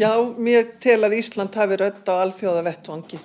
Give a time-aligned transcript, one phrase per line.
[0.00, 3.18] Já, mér tel að Ísland hafi rödd á alþjóða vettvangi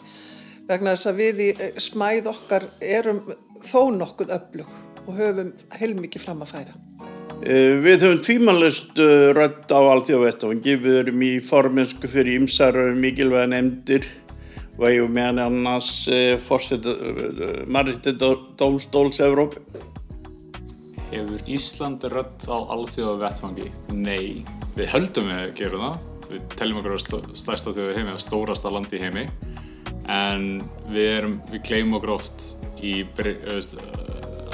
[0.68, 3.22] vegna þess að við í eh, smæð okkar erum
[3.64, 4.74] þó nokkuð öflug
[5.06, 6.76] og höfum heilmikið fram að færa.
[7.46, 12.80] Eh, við höfum tvímanlust eh, rödd á alþjóða vettvangi, við erum í formensku fyrir ymsar
[12.98, 14.08] mikilvæga nefndir
[14.76, 16.10] og eigum meðan annars
[17.72, 18.18] margirti
[18.60, 19.56] dómstóls Evróp.
[21.16, 23.70] Hefur Ísland rödd á alþjóða vettvangi?
[23.96, 24.44] Nei,
[24.76, 28.72] við höldum við að gera það við teljum okkur að stærsta þjóðu heimi, að stórasta
[28.74, 29.26] landi heimi
[30.12, 30.48] en
[30.92, 32.48] við erum, við gleymum okkur oft
[32.84, 32.98] í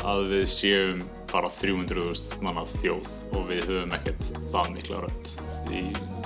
[0.02, 5.38] að við séum bara 300.000 manna þjóð og við höfum ekkert það mikla rönt
[5.72, 5.86] í,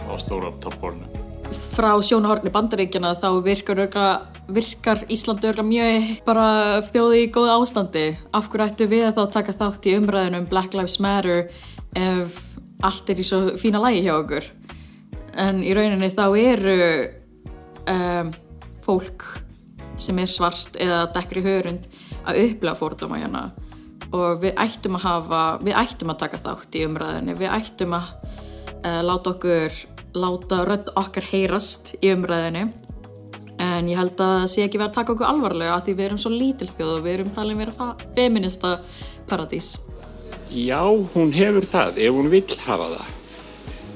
[0.09, 1.24] á stóra toppborinu.
[1.75, 4.09] Frá sjónahorni bandaríkjana þá virkar, örgla,
[4.47, 6.49] virkar Íslandi örgla mjög bara
[6.89, 8.05] þjóði í góða ástandi.
[8.33, 11.49] Af hverju ættu við að þá taka þátt í umræðinum Black Lives Matter
[11.95, 12.39] ef
[12.83, 14.53] allt er í svo fína lægi hjá okkur?
[15.35, 16.77] en í rauninni þá eru
[17.91, 18.31] um,
[18.85, 19.27] fólk
[20.01, 21.87] sem er svarst eða dekkri hörund
[22.25, 23.45] að upplega fórdóma hérna
[24.15, 28.11] og við ættum að hafa, við ættum að taka þátt í umræðinni, við ættum að
[28.85, 29.79] uh, láta okkur,
[30.15, 32.65] láta rödd okkar heyrast í umræðinni
[33.65, 36.07] en ég held að það sé ekki verið að taka okkur alvarlega að því við
[36.07, 38.71] erum svo lítil þjóð og við erum talin verið að feminista
[39.29, 39.69] paradís.
[40.51, 40.83] Já,
[41.15, 43.11] hún hefur það ef hún vill hafa það.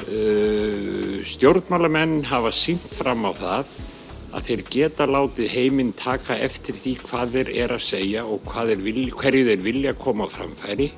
[0.09, 3.75] Uh, stjórnmálamenn hafa sínt fram á það
[4.33, 8.83] að þeir geta látið heiminn taka eftir því hvað þeir er að segja og þeir
[8.85, 10.91] vilja, hverju þeir vilja koma á framfæri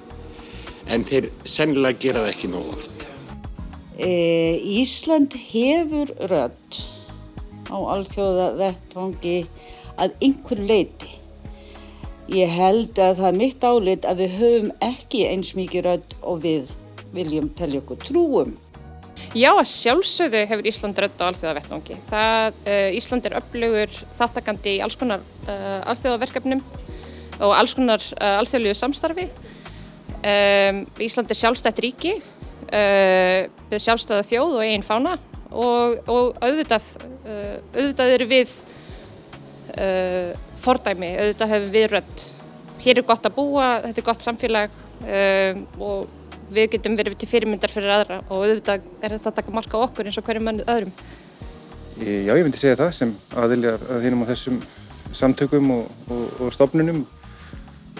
[0.92, 3.01] en þeir sennilega gera það ekki nóg oft.
[4.00, 4.12] E,
[4.82, 6.80] Ísland hefur rödd
[7.72, 9.38] á alþjóða vettvangi
[10.00, 11.18] að einhver leiti.
[12.32, 16.44] Ég held að það er mitt álit að við höfum ekki eins mikið rödd og
[16.46, 16.76] við
[17.12, 18.54] viljum telja okkur trúum.
[19.36, 21.98] Já, að sjálfsögðu hefur Ísland rödd á alþjóðavettvangi.
[22.08, 26.64] Það, uh, Ísland er öflugur þáttakandi í alls konar uh, alþjóðaverkefnum
[27.42, 29.28] og alls konar uh, alþjóðlegu samstarfi.
[30.22, 32.18] Um, Ísland er sjálfstætt ríki,
[33.72, 35.18] við sjálfstæða þjóð og einn fána
[35.52, 36.88] og, og auðvitað,
[37.76, 38.54] auðvitað eru við
[40.62, 42.26] fordæmi, auðvitað hefur við rödd.
[42.82, 46.20] Hér er gott að búa, þetta er gott samfélag um, og
[46.52, 50.10] við getum verið til fyrirmyndar fyrir aðra og auðvitað er þetta að taka marka okkur
[50.10, 50.94] eins og hverjum mann öðrum.
[52.02, 54.62] Já, ég myndi segja það sem aðiljar að hinum á þessum
[55.16, 57.04] samtökum og, og, og stofnunum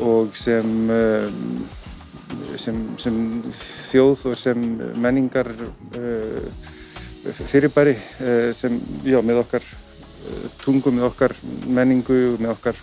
[0.02, 1.28] og sem, eh,
[2.60, 3.18] sem, sem
[3.56, 4.66] þjóð og sem
[5.02, 5.52] menningar
[5.98, 6.50] eh,
[7.38, 9.72] fyrirbæri eh, sem, já, með okkar
[10.62, 11.34] tungu, með okkar
[11.66, 12.78] menningu, með okkar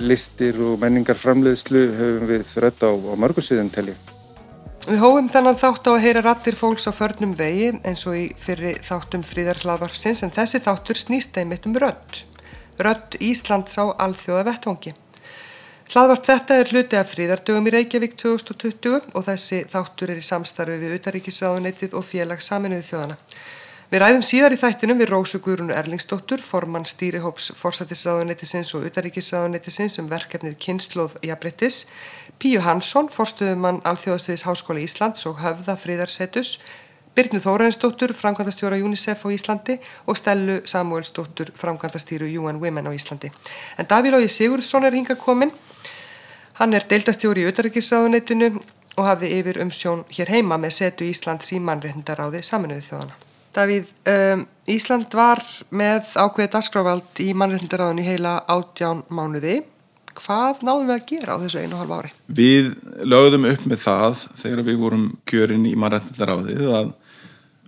[0.00, 3.96] listir og menningar framleiðslu höfum við þrött á, á mörgursviðin telja.
[4.86, 8.30] Við hófum þennan þátt á að heyra rattir fólks á förnum vegi eins og í
[8.40, 12.22] fyrri þáttum fríðarhlaðvarsins en þessi þáttur snýst einmitt um rödd.
[12.80, 14.94] Rödd Íslands á alþjóða vettvangi.
[15.90, 20.76] Hlaðvart þetta er hluti af fríðardögum í Reykjavík 2020 og þessi þáttur er í samstarfi
[20.78, 23.16] við Utaríkisráðuneytið og félags saminuði þjóðana.
[23.90, 30.06] Við ræðum síðar í þættinum við Rósu Guðrunu Erlingsdóttur, formann stýrihóps Forsættisráðuneytisins og Utaríkisráðuneytisins um
[30.12, 31.80] verkefnið Kynnslóð Jabrittis
[32.38, 36.60] Píu Hansson, forstuðumann Alþjóðasviðis Háskóla Íslands og höfða fríðarsetus,
[37.18, 43.32] Byrnu Þórainsdóttur, framkvæmdastjóra UNICEF á Íslandi og Stellu Samuelsdóttur, framkvæmdastýru UN Women á Íslandi.
[43.74, 45.50] En Davíl Ógi Sigurðsson er hinga komin.
[46.60, 48.50] Hann er deildastjóri í Utarrikiðsraðuneytinu
[49.00, 53.14] og hafði yfir umsjón hér heima með setu Íslands í mannreitndaráði saminuði þjóðana.
[53.56, 55.40] Davíð, um, Ísland var
[55.72, 59.62] með ákveðið dagskráfald í mannreitndaráðinu heila átján mánuði
[60.20, 62.12] hvað náðum við að gera á þessu einu og halva ári?
[62.28, 62.68] Við
[63.08, 66.92] lögðum upp með það þegar við vorum kjörin í mannrættindaráðið að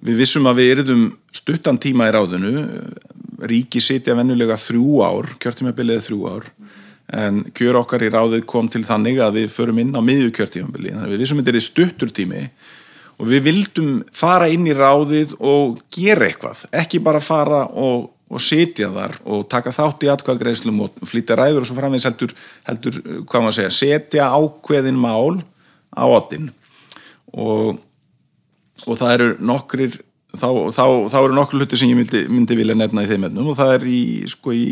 [0.03, 2.67] við vissum að við erðum stuttan tíma í ráðinu
[3.49, 6.53] ríki sitja vennulega þrjú ár kjörtímabilið þrjú ár
[7.13, 10.97] en kjör okkar í ráðið kom til þannig að við förum inn á miðju kjörtímabilið
[10.97, 12.43] þannig að við vissum að þetta er stuttur tími
[13.19, 16.65] og við vildum fara inn í ráðið og gera eitthvað.
[16.73, 21.65] Ekki bara fara og og sitja þar og taka þátt í atkvæðagreislum og flytja ræður
[21.65, 22.33] og svo framvegis heldur,
[22.69, 25.43] heldur hvað maður segja, setja ákveðin mál
[25.93, 26.49] á ottin
[27.33, 27.77] og,
[28.87, 29.99] og það eru nokkrir
[30.33, 33.53] þá, þá, þá eru nokkur hluti sem ég myndi, myndi vilja nefna í þeim ennum
[33.53, 34.03] og það er í,
[34.33, 34.65] sko, í,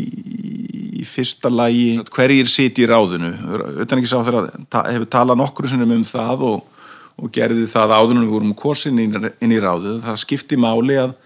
[1.01, 3.33] í fyrsta lagi hverjir siti í ráðinu?
[3.81, 4.51] Þegar
[4.91, 6.85] hefur talað nokkur sinnum um það og,
[7.17, 9.99] og gerði það áðunum við vorum kosin inn, inn í ráðið.
[10.05, 11.17] Það skipti máli að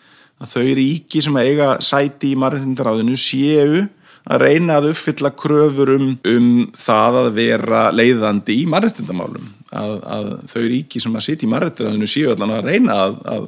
[0.42, 3.86] að þau ríki sem eiga sæti í margættindaráðinu séu
[4.26, 9.46] að reyna að uppfylla kröfur um, um það að vera leiðandi í margættindamálum
[9.76, 13.48] að, að þau ríki sem að sitja í margættindaráðinu séu allan að reyna að, að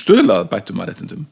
[0.00, 1.28] stöðlað bættum mannréttindum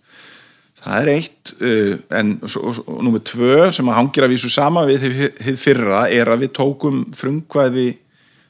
[0.89, 5.05] það er eitt uh, en númið tvö sem að hangir að vísu sama við
[5.37, 7.91] þið fyrra er að við tókum frumkvæði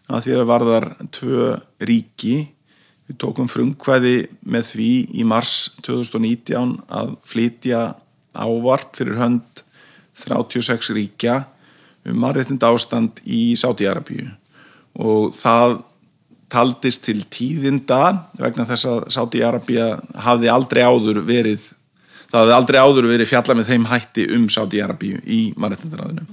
[0.08, 1.50] að því að varðar tvö
[1.88, 2.37] ríki.
[3.08, 4.17] Við tókum frumkvæði
[4.49, 4.90] með því
[5.20, 5.55] í mars
[5.85, 7.82] 2019 að flytja
[8.38, 9.62] ávart fyrir hönd
[10.19, 11.43] 36 ríkja
[12.08, 14.29] um mannréttind ástand í Sáti-Arabíu
[14.99, 15.79] og það
[16.52, 18.00] taldist til tíðinda
[18.38, 19.88] vegna þess að Sáti-Arabíu
[20.25, 21.69] hafði aldrei áður verið
[22.28, 26.26] það hafði aldrei áður verið fjalla með þeim hætti um Sáti-Arabíu í mannréttindaráðinu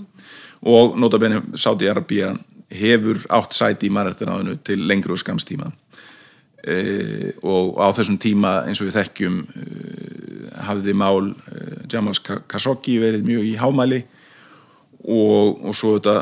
[0.76, 2.34] og notabene Sáti-Arabíu
[2.76, 5.70] hefur átt sæti í mannréttindaráðinu til lengri og skamstíma
[6.66, 9.66] e, og á þessum tíma eins og við þekkjum e,
[10.66, 11.62] hafði mál e,
[11.92, 12.18] Jamal
[12.50, 14.02] Khashoggi verið mjög í hámæli.
[15.06, 16.16] Og, og svo þetta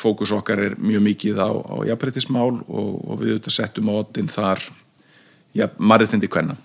[0.00, 4.30] fókus okkar er mjög mikið á, á jafnbreytismál og, og við auðvitað settum á oddin
[4.32, 4.62] þar
[5.52, 6.56] ja, mariðtindi kvenna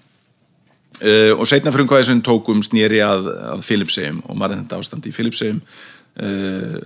[1.01, 5.61] uh, og setna frumkvæði sem tókum snýri að, að Filipsegjum og mariðtindi ástandi í Filipsegjum
[5.61, 6.77] uh,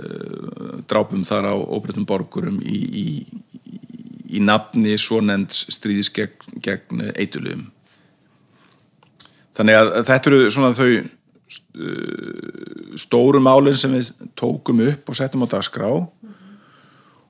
[0.90, 3.08] drápum þar á óbreytum borgurum í, í,
[4.38, 7.68] í nafni svo nefnds stríðis gegn, gegn eitulum
[9.58, 10.92] þannig að þetta eru svona þau
[13.00, 15.90] stóru málinn sem við tókum upp og settum á dagskrá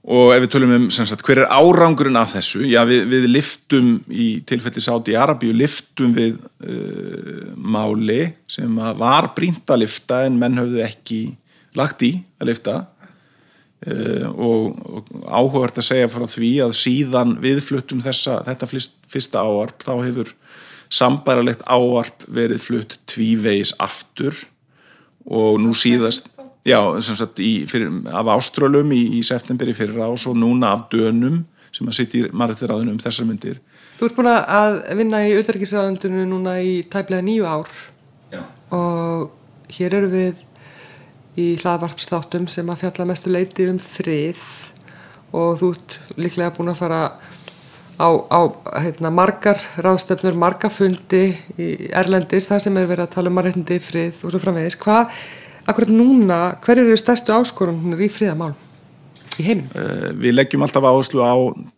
[0.10, 2.64] og ef við tölum um sagt, hver er árangurinn af þessu?
[2.66, 9.32] Já við, við liftum í tilfelli sátt í Arabíu liftum við uh, máli sem var
[9.38, 11.20] brínt að lifta en menn höfðu ekki
[11.78, 12.76] lagt í að lifta
[13.86, 19.46] uh, og, og áhugart að segja frá því að síðan við fluttum þessa, þetta fyrsta
[19.46, 20.34] áarp þá hefur
[20.90, 24.34] sambæralegt áarp verið flutt tvívegis aftur.
[25.30, 26.32] Og nú síðast
[26.70, 30.74] já, sem sagt, í, fyrir, af áströlum í, í september í fyrra og svo núna
[30.76, 31.44] af dönum
[31.74, 33.60] sem að sitt í margættiráðinu um þessar myndir
[34.00, 37.74] Þú ert búin að vinna í auðverkisræðundinu núna í tæplega nýju ár
[38.32, 38.44] já.
[38.72, 40.46] og hér eru við
[41.40, 44.46] í hlaðvarpsþáttum sem að fjalla mestu leiti um frið
[45.36, 47.02] og þú ert líklega búin að fara
[48.00, 48.40] á, á
[48.82, 51.26] heitna, margar ráðstefnur, marga fundi
[51.60, 54.80] í Erlendis, það sem er verið að tala um margætindi frið og svo framvegis.
[54.80, 55.20] Hvað,
[55.70, 58.56] akkurat núna, hver eru stærstu áskorunir í friðamál
[59.40, 59.70] í heiminum?
[59.76, 61.36] Uh, við leggjum alltaf áherslu á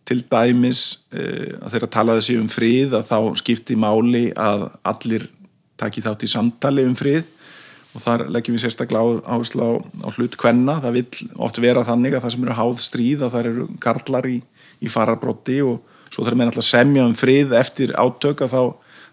[0.08, 0.82] til dæmis
[1.14, 5.28] uh, að þeirra talaði sig um frið að þá skipti máli að allir
[5.80, 7.24] taki þátt í samtali um frið
[7.92, 9.70] og þar leggjum við sérstaklega áherslu á,
[10.06, 10.78] á hlut kvenna.
[10.80, 11.06] Það vil
[11.44, 14.38] oft vera þannig að það sem eru háð stríð að það eru karlar í,
[14.80, 18.62] í fararbrotti og svo þarf meðan alltaf semja um frið eftir átök að þá,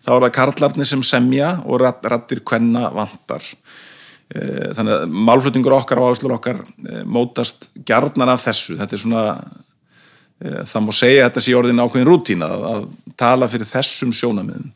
[0.06, 3.44] þá er það karlarnir sem semja og rattir kvenna vantar
[4.30, 8.78] þannig að málflutningur okkar og áherslur okkar e, mótast gjarnan af þessu.
[8.78, 13.16] Þetta er svona e, það má segja að þetta sé orðin ákveðin rútína að, að
[13.20, 14.70] tala fyrir þessum sjónamiðum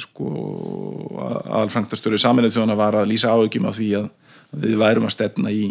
[0.00, 0.30] sko
[1.20, 4.06] aðalfrængtastöru saminuð þjóðana var að lýsa áökjum af því að,
[4.54, 5.66] að við værum að stefna í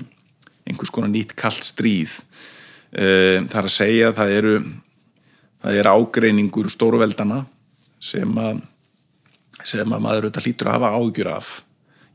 [0.67, 2.13] einhvers konar nýtt kallt stríð.
[2.91, 4.53] Það er að segja að það eru
[5.65, 7.39] það er ágreiningur stóruveldana
[7.97, 8.61] sem að
[9.65, 11.51] sem að maður auðvitað hlýtur að hafa ágjur af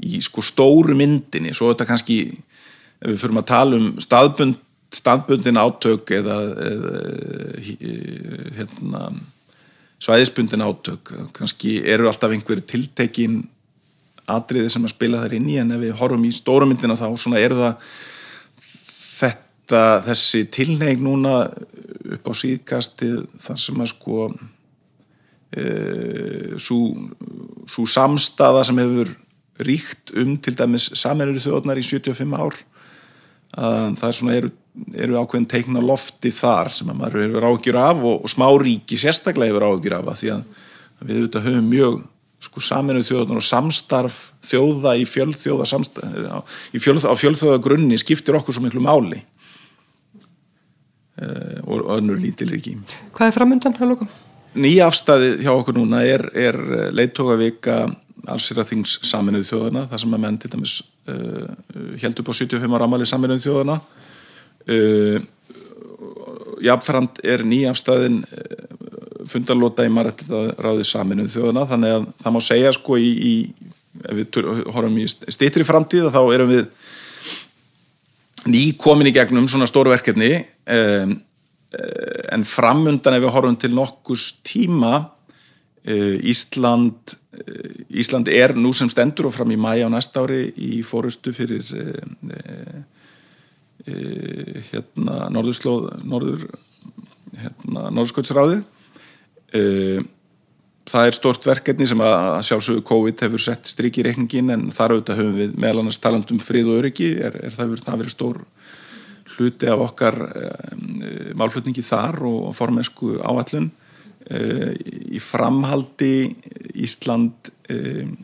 [0.07, 1.55] í sko stóru myndinni.
[1.57, 2.21] Svo þetta kannski
[3.01, 4.59] ef við fyrir að tala um staðbund,
[4.95, 6.37] staðbundin átök eða,
[6.67, 6.95] eða
[8.59, 9.05] hérna,
[10.01, 13.43] svæðisbundin átök kannski eru alltaf einhver tiltekin
[14.31, 17.09] atriði sem að spila þær inn í en ef við horfum í stóru myndina þá
[17.19, 17.93] svona eru það
[19.21, 21.45] þetta þessi tilneig núna
[22.17, 24.29] upp á síðkastið þar sem að sko
[25.55, 25.65] e,
[26.61, 29.13] svo samstaða sem hefur
[29.67, 32.59] ríkt um til dæmis samanur þjóðnar í 75 ár
[33.51, 34.53] að það er svona eru,
[34.95, 38.99] eru ákveðin teikna lofti þar sem að maður hefur ágjur af og, og smá ríki
[39.01, 40.45] sérstaklega hefur ágjur af því að
[41.01, 42.01] við auðvitað höfum mjög
[42.41, 48.57] sko saminuð þjóðunar og samstarf þjóða í samstarf, í fjöl, á fjölþjóða grunni skiptir okkur
[48.57, 49.21] svo miklu máli
[51.21, 52.79] Eh, og önnur lítilriki.
[53.13, 53.75] Hvað er framöndan?
[54.57, 56.57] Nýja afstæði hjá okkur núna er, er
[56.97, 57.75] leittóka vika
[58.29, 60.77] allsýra þings saminuð þjóðana þar sem að menn til dæmis
[61.09, 61.51] uh,
[62.03, 65.21] held upp á 75 ára amali saminuð þjóðana uh,
[66.61, 68.65] Jafnframt er nýja afstæðin uh,
[69.31, 73.35] fundarlota í margættiðaráði saminuð þjóðana þannig að það má segja sko í, í
[74.05, 76.69] ef við horfum í stýttri framtíð þá erum við
[78.49, 80.39] ný komin í gegnum svona stóru verkefni.
[80.71, 81.19] Um,
[82.35, 85.05] en framundan ef við horfum til nokkus tíma
[85.89, 90.83] Ísland uh, Ísland er nú sem stendur og fram í mæja á næsta ári í
[90.85, 92.81] fórustu fyrir uh,
[94.71, 96.45] hérna Norðurslóð Norður
[97.41, 98.61] hérna Norðurskjöldsráði
[100.91, 104.95] það er stort verkefni sem að, sjálfsögur COVID hefur sett strik í reikningin en þar
[104.95, 108.43] auðvitað höfum við meðal annars talandum frið og öryggi, er, er það, verið, stór
[109.35, 110.21] hluti af okkar
[111.41, 113.71] málflutningi þar og formensku áallun
[114.29, 114.71] uh,
[115.11, 116.15] í framhaldi
[116.75, 118.15] Ísland um,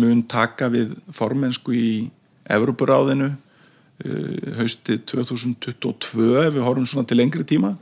[0.00, 1.92] mun taka við formensku í
[2.50, 7.76] Evropuráðinu uh, haustið 2022 ef við horfum svona til lengri tíma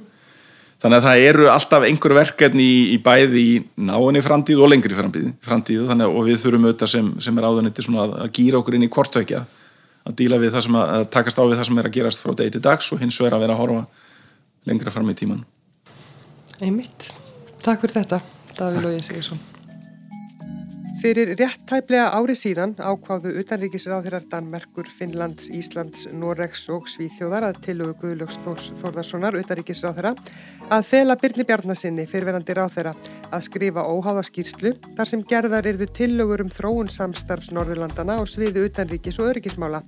[0.78, 4.94] Þannig að það eru alltaf einhver verkefni í, í bæði í náinni framtíð og lengri
[4.94, 8.86] framtíð, framtíð að við þurfum auðvitað sem, sem er áðaniti að, að gýra okkur inn
[8.86, 9.40] í kortvekja
[10.06, 12.22] að díla við það sem að, að takast á við það sem er að gerast
[12.22, 13.82] frá degi til dags og hins vegar að vera að horfa
[14.70, 15.42] lengra fram í tíman.
[16.64, 17.12] Einmitt.
[17.62, 18.18] Takk fyrir þetta,
[18.58, 19.38] Davíl og segir svo.
[20.98, 27.94] Fyrir rétt tæplega ári síðan ákváðu utanríkisráðhirar Danmerkur, Finnlands, Íslands, Noregs og Svíþjóðar að tilögu
[28.00, 30.16] Guðlöks Þórs Þórðarssonar utanríkisráðhira
[30.74, 32.96] að fela Byrni Bjarnasinni fyrirverandi ráðhira
[33.30, 38.66] að skrifa óháða skýrslu þar sem gerðar erðu tilögur um þróun samstarfs Norðurlandana og sviðu
[38.66, 39.84] utanríkis og öryggismála.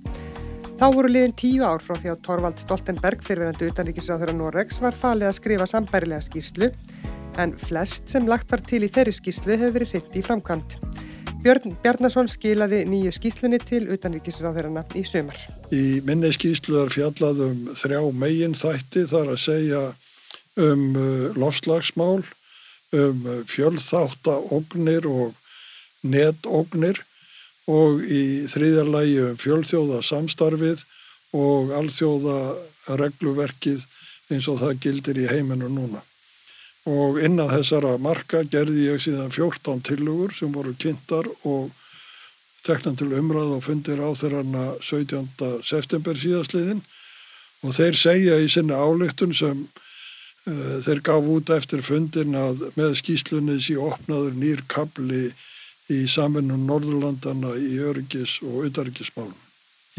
[0.81, 5.27] Þá voru liðin tíu ár frá því að Torvald Stoltenberg fyrirverandi utanríkisráðhira Noregs var falið
[5.27, 6.69] að skrifa sambærilega skýrslu
[7.43, 10.73] en flest sem lagt var til í þeirri skýrslu hefur verið hritt í framkvæmt.
[11.43, 15.37] Björn Bjarnason skilaði nýju skýslunni til utanríkisráðherrana í sömur.
[15.69, 19.83] Í minni skýslu er fjallað um þrjá megin þætti þar að segja
[20.65, 22.25] um uh, lofslagsmál,
[22.97, 25.37] um uh, fjölþáttaógnir og
[26.01, 27.05] netógnir
[27.71, 30.85] og í þriðjarlægi um fjölþjóða samstarfið
[31.37, 32.37] og alþjóða
[32.99, 33.83] regluverkið
[34.31, 36.01] eins og það gildir í heiminu núna
[36.89, 41.69] og innan þessara marka gerði ég síðan 14 tilugur sem voru kynntar og
[42.65, 45.29] teknan til umræð og fundir á þeirrana 17.
[45.65, 46.81] september síðastliðin
[47.61, 52.97] og þeir segja í sinna álygtun sem uh, þeir gaf út eftir fundin að með
[53.01, 55.29] skýslunni sí opnaður nýr kabli
[55.91, 59.37] í samvinnum Norðurlandana í öryggis og auðaryggismálum.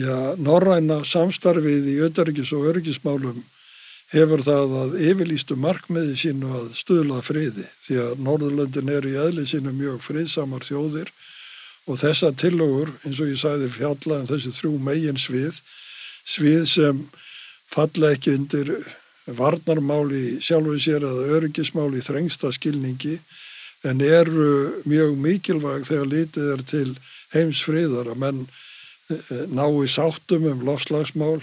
[0.00, 3.42] Já, norræna samstarfið í auðaryggis og öryggismálum
[4.12, 9.46] hefur það að yfirlýstu markmiði sínu að stuðla friði því að Norðurlöndin er í eðli
[9.48, 11.12] sínu mjög friðsamar þjóðir
[11.88, 15.60] og þessa tillögur eins og ég sæði fjalla um þessi þrjú megin svið
[16.28, 17.00] svið sem
[17.72, 18.70] falla ekki undir
[19.38, 23.16] varnarmáli sjálfu sér eða öryggismáli þrengsta skilningi
[23.88, 26.88] en eru mjög mikilvæg þegar lítið er til
[27.34, 28.40] heimsfriðar að menn
[29.10, 31.40] eh, eh, nái sáttum um lofslagsmál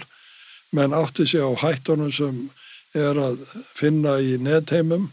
[0.72, 2.48] menn átti sig á hættunum sem
[2.94, 3.42] er að
[3.76, 5.10] finna í netheimum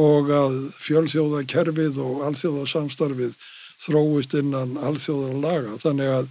[0.00, 3.36] og að fjölþjóðakerfið og alþjóðarsamstarfið
[3.84, 5.76] þróist innan alþjóðar laga.
[5.82, 6.28] Þannig að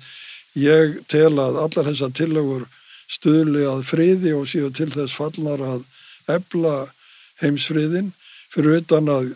[0.60, 2.66] ég tel að allar þessar tillögur
[3.10, 5.86] stuðli að friði og síðu til þess fallnar að
[6.34, 6.76] ebla
[7.42, 8.12] heimsfriðin
[8.54, 9.32] fyrir utan að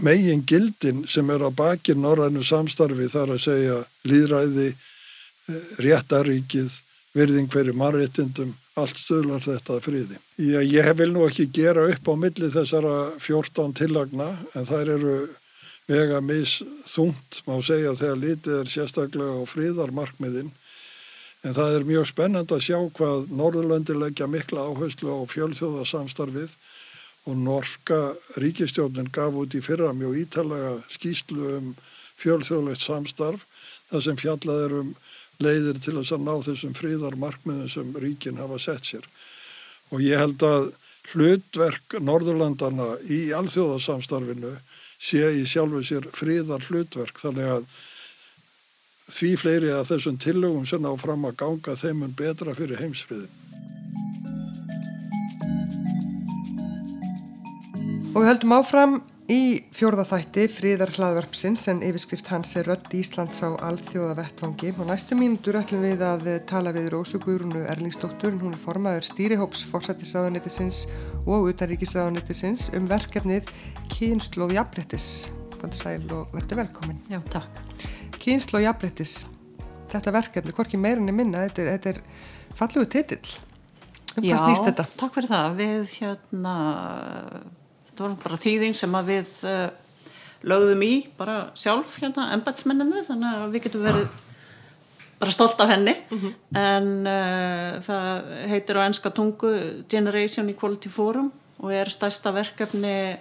[0.00, 3.76] megin gildin sem er á bakin norrænu samstarfi þar að segja
[4.08, 4.72] líðræði,
[5.82, 6.72] réttaríkið,
[7.12, 10.16] virðing hverju marréttindum allt stöðlar þetta friði.
[10.40, 15.16] Já, ég vil nú ekki gera upp á milli þessara 14 tillagna en þær eru
[15.90, 20.52] vega mis þungt má segja þegar lítið er sérstaklega á fríðarmarkmiðin
[21.42, 26.54] en það er mjög spennand að sjá hvað Norðurlöndi leggja mikla áherslu á fjölþjóðarsamstarfið
[27.28, 27.98] og norska
[28.42, 31.72] ríkistjófnin gaf út í fyrra mjög ítalega skýslu um
[32.22, 33.44] fjölþjóðlegt samstarf
[33.90, 34.94] þar sem fjallað er um
[35.42, 39.06] leiðir til þess að ná þessum fríðar markmiðum sem ríkin hafa sett sér.
[39.92, 40.72] Og ég held að
[41.12, 44.54] hlutverk Norðurlandana í alþjóðarsamstarfinu
[45.02, 47.66] sé í sjálfu sér fríðar hlutverk þannig að
[49.12, 53.41] því fleiri að þessum tillögum sem á fram að ganga þeimun betra fyrir heimsfriðin.
[58.12, 59.00] Og við höldum áfram
[59.30, 64.88] Í fjórða þætti, fríðar hlaðvarpsins, en yfirskrift hans er rödd Íslands á alþjóða vettvangi og
[64.90, 70.82] næstu mínútur ætlum við að tala við Rósu Guðrúnu Erlingsdóttur, hún er formaður stýrihóps fórsættisraðunnitisins
[71.22, 73.48] og utanríkisraðunnitisins um verkefnið
[73.94, 75.06] Kynsloð Jafnbrettis.
[75.62, 77.00] Bæði sæl og verður velkomin.
[77.08, 77.62] Já, takk.
[78.18, 79.16] Kynsloð Jafnbrettis,
[79.94, 83.38] þetta verkefni, hvorki meirinni minna, þetta er, þetta er falluðu titill.
[84.18, 84.28] Um?
[84.28, 85.58] Já, takk fyrir það.
[85.62, 86.56] Við hérna
[87.92, 89.66] þetta var bara tíðing sem að við uh,
[90.48, 94.06] lögðum í bara sjálf hérna, ennbætsmenninu þannig að við getum verið
[95.20, 96.32] bara stolt af henni mm -hmm.
[96.58, 99.52] en uh, það heitir á enska tungu
[99.88, 101.30] Generation Equality Forum
[101.60, 103.18] og er stærsta verkefni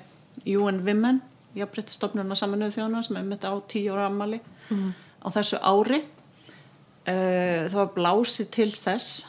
[0.48, 1.22] UN Women
[1.56, 4.92] jafnbryttstofnuna saminuðu þjóna sem er mitt á tíu ára ammali mm -hmm.
[5.22, 9.28] á þessu ári uh, það var blásið til þess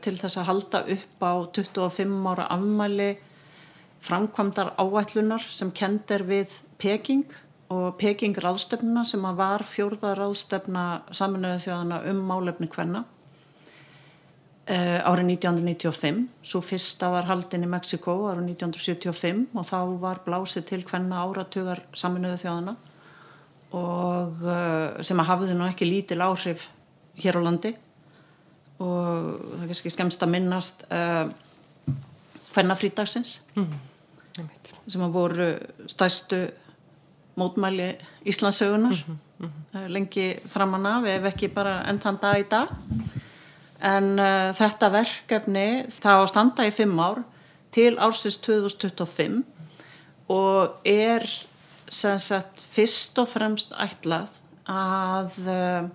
[0.00, 3.18] til þess að halda upp á 25 ára ammali
[4.04, 7.26] framkvæmdar áætlunar sem kend er við Peking
[7.74, 15.34] og Peking ráðstefnuna sem að var fjórða ráðstefna saminuðu þjóðana um málefni hvenna uh, árið
[15.34, 16.22] 1995.
[16.42, 21.82] Svo fyrsta var haldin í Mexiko árið 1975 og þá var blásið til hvenna áratugar
[21.92, 22.76] saminuðu þjóðana
[23.76, 26.70] og uh, sem að hafiði nú ekki lítil áhrif
[27.18, 27.74] hér á landi
[28.78, 30.84] og það er kannski skemst að minnast
[32.54, 33.87] hvenna frítagsins mm.
[34.88, 35.48] Sem að voru
[35.90, 36.40] stæstu
[37.38, 39.88] mótmæli Íslandsögunar mm -hmm.
[39.88, 42.68] lengi framan af ef ekki bara enn þann dag í dag.
[43.80, 47.22] En uh, þetta verkefni það á standa í fimm ár
[47.70, 49.44] til ársins 2025
[50.28, 51.22] og er
[51.88, 54.28] sem sagt fyrst og fremst ætlað
[54.66, 55.88] að uh,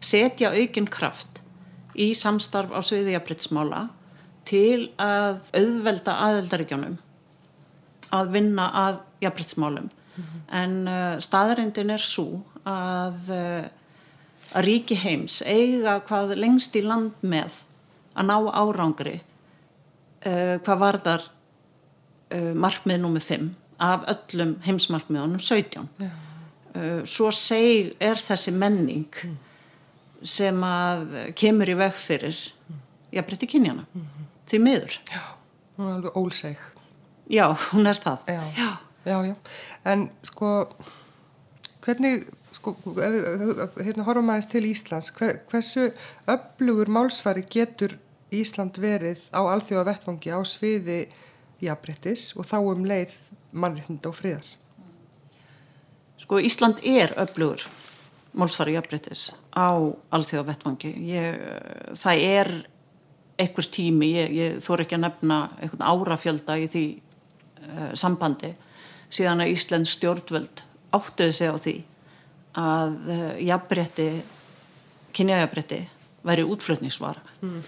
[0.00, 1.40] setja aukinn kraft
[1.94, 3.88] í samstarf á sviði jafnbryttsmála
[4.44, 6.98] til að auðvelda aðeldaríkjónum
[8.14, 10.40] að vinna að jafnbryttsmálum mm -hmm.
[10.62, 13.64] en uh, staðarindin er svo að, uh,
[14.54, 17.52] að ríki heims eiga hvað lengst í land með
[18.14, 19.20] að ná árangri
[20.26, 21.22] uh, hvað varðar
[22.34, 26.10] uh, markmið nummið 5 af öllum heimsmarkmiðunum 17 yeah.
[26.74, 29.38] Uh, svo seg er þessi menning mm
[30.26, 32.36] sem að kemur í veg fyrir
[33.14, 34.28] jafnbreytti kynjana mm -hmm.
[34.46, 35.22] því miður Já,
[35.76, 36.58] hún er alveg ólseg
[37.30, 38.26] Já, hún er það.
[38.26, 38.70] Já, já,
[39.06, 39.34] já, já.
[39.84, 40.68] en sko
[41.84, 42.74] hvernig sko,
[43.80, 45.90] hérna horfum aðeins til Íslands hver, hversu
[46.30, 47.96] öflugur málsfari getur
[48.30, 51.00] Ísland verið á alþjóða vettfangi á sviði
[51.62, 53.14] jafnbreyttis og þá um leið
[53.50, 54.50] mannriðnda og friðar?
[56.20, 57.64] Sko Ísland er öflugur
[58.36, 59.70] málsfari jafnbreytis á
[60.14, 61.40] allþjóða vettfangi ég,
[61.98, 62.52] það er
[63.40, 66.84] einhver tími, ég, ég þór ekki að nefna einhvern árafjölda í því
[67.98, 68.52] sambandi
[69.10, 70.64] síðan að Íslands stjórnvöld
[70.94, 71.76] áttuði sig á því
[72.60, 74.08] að uh, jafnbreytti
[75.14, 75.80] kynjajafbreytti
[76.26, 77.22] væri útflutningsvara.
[77.40, 77.60] Mm.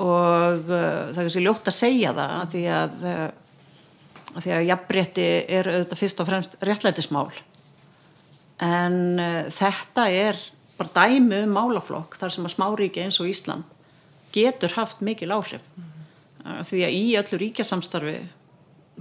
[0.00, 3.04] og uh, það er kannski ljótt að segja það að því að,
[4.30, 7.28] að því að jafnbreytti er auðvitað fyrst og fremst réttlætismál.
[8.60, 8.96] En
[9.56, 10.40] þetta er
[10.76, 13.78] bara dæmi um málaflokk þar sem að smáríki eins og Ísland
[14.34, 15.64] getur haft mikil áhrif.
[15.76, 15.90] Mm
[16.40, 18.16] því að í öllu ríkjasamstarfi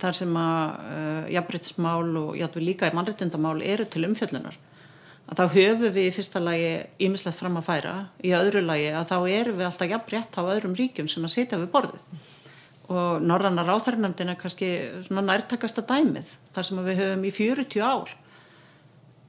[0.02, 4.58] þar sem að uh, jafnbryttsmál og játtur líka í mannrettindamál eru til umfjöllunar
[5.30, 6.70] að þá höfum við í fyrsta lagi
[7.06, 7.94] ímislegt fram að færa,
[8.26, 11.60] í öðru lagi að þá erum við alltaf jafnbrett á öðrum ríkjum sem að sitja
[11.62, 12.06] við borðið
[12.90, 14.70] og Norranna Ráþarnefndin er kannski
[15.14, 18.14] nærtakasta dæmið þar sem við höfum í 40 ár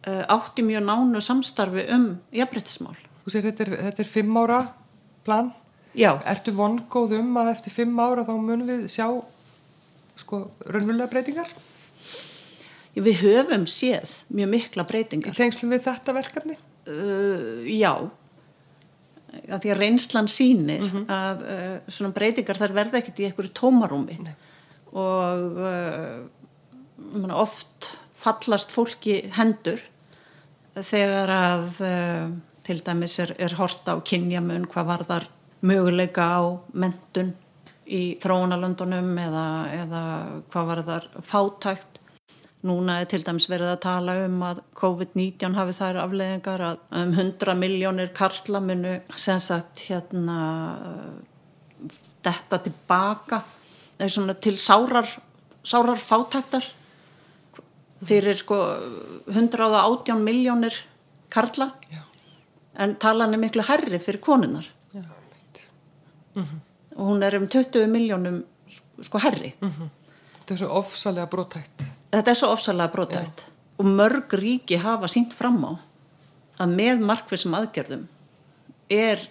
[0.06, 2.96] uh, átti mjög nánu samstarfi um jafnbryttismál.
[3.24, 4.60] Þú segir þetta er, þetta er fimm ára
[5.26, 5.52] plan?
[5.98, 6.14] Já.
[6.30, 9.06] Ertu vongóð um að eftir fimm ára þá munum við sjá
[10.20, 11.52] sko raunvöldlega breytingar?
[13.00, 15.34] Við höfum séð mjög mikla breytingar.
[15.34, 16.56] Í tengslum við þetta verkefni?
[16.90, 17.94] Uh, já.
[19.46, 21.04] Að því að reynslan sínir mm -hmm.
[21.14, 24.34] að uh, svona breytingar þar verða ekkert í einhverju tómarúmi Nei.
[24.98, 25.40] og
[27.30, 29.80] oft fallast fólki hendur
[30.74, 32.32] þegar að uh,
[32.66, 35.28] til dæmis er, er horta á kynjamun hvað var þar
[35.66, 37.34] möguleika á mentun
[37.90, 40.02] í þróunalöndunum eða, eða
[40.52, 42.00] hvað var þar fátækt.
[42.68, 47.14] Núna er til dæmis verið að tala um að COVID-19 hafi þær afleðingar að um
[47.16, 50.36] 100 miljónir karla munu sem sagt hérna
[52.20, 53.40] þetta tilbaka.
[54.00, 55.08] Til sárar,
[55.64, 56.68] sárar fátæktar.
[58.04, 58.60] Fyrir sko
[59.28, 60.76] 118 miljónir
[61.32, 61.72] karla.
[61.88, 62.04] Já.
[62.80, 66.60] en talan er miklu herri fyrir konunar mm -hmm.
[66.96, 68.42] Og hún er um 20 miljónum
[69.02, 69.88] sko herri mm -hmm.
[70.40, 73.44] Þetta er svo ofsalega brótætt Þetta er svo ofsalega brótætt
[73.78, 75.72] og mörg ríki hafa sínt fram á
[76.60, 78.08] að með markfyrsum aðgerðum
[78.90, 79.22] er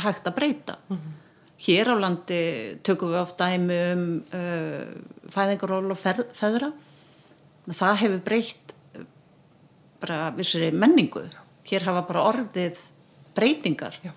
[0.00, 0.76] hægt að breyta.
[0.88, 1.16] Mm -hmm.
[1.60, 4.86] Hér á landi tökum við oft dæmi um uh,
[5.28, 5.98] fæðingaról og
[6.32, 6.72] feðra.
[7.68, 9.04] Það hefur breytt eh,
[10.00, 11.22] bara vissri menningu.
[11.64, 12.78] Hér hafa bara orðið
[13.34, 14.12] breytingar Já.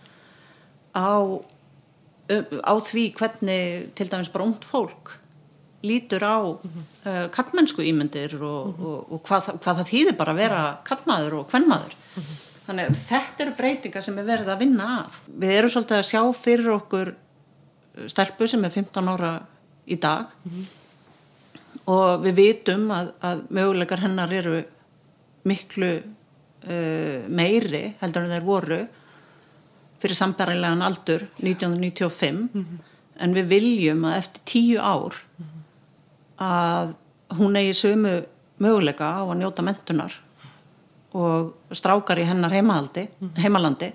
[0.95, 1.19] á
[2.63, 5.17] á því hvernig til dæmis bara ungt fólk
[5.83, 7.09] lítur á mm -hmm.
[7.09, 8.85] uh, kallmennsku ímyndir og, mm -hmm.
[8.85, 12.37] og, og hvað, hvað það þýðir bara að vera kallmaður og kvennmaður mm -hmm.
[12.67, 16.09] þannig að þetta eru breytingar sem er verið að vinna að við erum svolítið að
[16.11, 17.15] sjá fyrir okkur
[18.07, 19.41] stelpu sem er 15 ára
[19.87, 20.25] í dag
[21.85, 24.63] og við vitum að, að möguleikar hennar eru
[25.43, 28.87] miklu uh, meiri heldur en þeir voru
[30.03, 32.81] fyrir sambærilegan aldur 1995 mm -hmm.
[33.23, 35.13] en við viljum að eftir tíu ár
[36.39, 36.95] að
[37.37, 38.23] hún eigi sömu
[38.59, 40.13] möguleika á að njóta mentunar
[41.13, 43.91] og strákar í hennar heimalandi, heimalandi.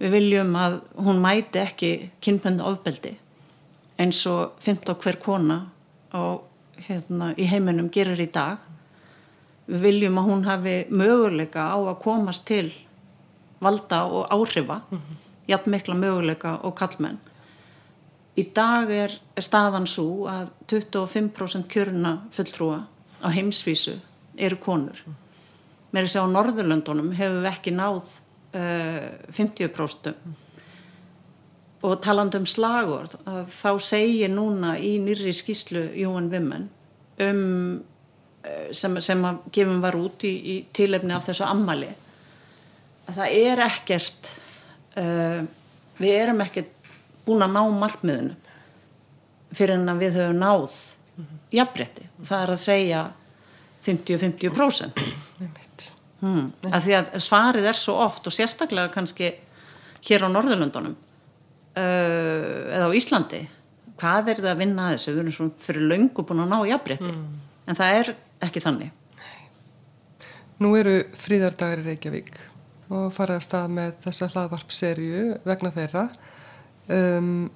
[0.00, 3.12] Við viljum að hún mæti ekki kynböndu ofbeldi
[4.00, 5.58] eins og 15 hver kona
[6.10, 6.40] á,
[6.88, 8.58] hérna, í heiminum gerir í dag.
[9.68, 12.72] Við viljum að hún hafi möguleika á að komast til
[13.62, 14.80] valda og áhrifa,
[15.48, 17.20] jafn mikla möguleika og kallmenn.
[18.32, 22.78] Í dag er, er staðan svo að 25% kjöruna fulltrúa
[23.20, 23.98] á heimsvísu
[24.40, 25.02] eru konur.
[25.92, 28.06] Mér er að á Norðurlöndunum hefur við ekki náð
[28.56, 30.14] uh, 50%.
[31.82, 36.68] Og taland um slagord, þá segir núna í nýri skýslu UN Women
[37.26, 37.82] um,
[38.46, 41.90] uh, sem, sem að gefum var út í, í tilefni af þessu ammali,
[43.18, 44.30] það er ekkert,
[45.00, 45.42] uh,
[46.00, 46.90] við erum ekkert
[47.26, 48.36] búin að ná markmiðinu
[49.52, 50.76] fyrir en að við höfum náð
[51.52, 52.08] jafnrétti.
[52.24, 53.00] Það er að segja
[53.84, 55.02] 50-50%.
[56.22, 56.52] Hmm.
[56.70, 59.32] Að því að svarið er svo oft og sérstaklega kannski
[60.06, 61.82] hér á Norðurlöndunum uh,
[62.72, 63.42] eða á Íslandi
[64.02, 65.12] hvað er það að vinna að þessu?
[65.12, 67.12] Við erum svona fyrir löngu búin að ná jafnrétti.
[67.12, 67.38] Mm.
[67.70, 68.12] En það er
[68.48, 68.98] ekki þannig.
[70.62, 72.32] Nú eru fríðardagar í Reykjavík
[72.92, 76.02] og farið að stað með þessa hlaðvarpserju vegna þeirra.
[76.92, 77.48] Um,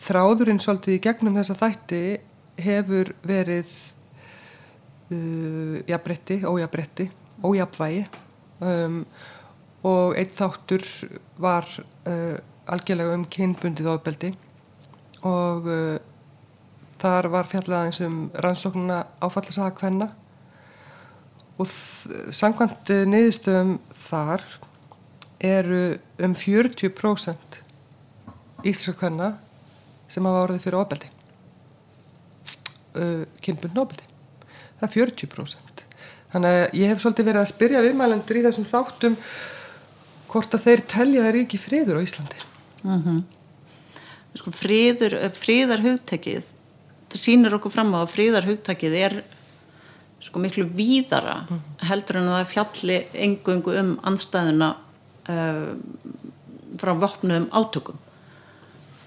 [0.00, 2.00] þráðurinn svolítið í gegnum þessa þætti
[2.64, 3.74] hefur verið
[5.12, 7.08] uh, jafnbretti, ójafnbretti,
[7.44, 8.06] ójafnvægi.
[8.64, 9.02] Um,
[9.84, 10.84] og eitt þáttur
[11.42, 11.68] var
[12.08, 12.36] uh,
[12.72, 14.32] algjörlega um kynbundið ofbeldi.
[15.28, 15.96] Og uh,
[17.02, 20.12] þar var fjallað eins um rannsóknuna áfallasaga hvenna
[21.58, 21.70] og
[22.34, 24.44] samkvæmt niðurstöðum þar
[25.44, 25.82] eru
[26.24, 27.60] um 40%
[28.64, 29.34] íslenska hvenna
[30.08, 31.10] sem hafa orðið fyrir ofbeldi.
[32.94, 34.08] Uh, kynbundin ofbeldi.
[34.80, 35.74] Það er 40%
[36.34, 39.14] þannig að ég hef svolítið verið að spyrja viðmælendur í þessum þáttum
[40.32, 42.40] hvort að þeir telja það ríki friður á Íslandi.
[42.82, 43.20] Mm -hmm.
[44.40, 46.50] sko, friður, friðar hugtækið
[47.14, 49.14] það sýnir okkur fram á að friðar hugtækið er
[50.24, 51.42] sko miklu víðara
[51.84, 54.70] heldur en að það fjalli engungu um anstæðuna
[55.28, 55.68] uh,
[56.80, 58.00] frá vopnum átökum.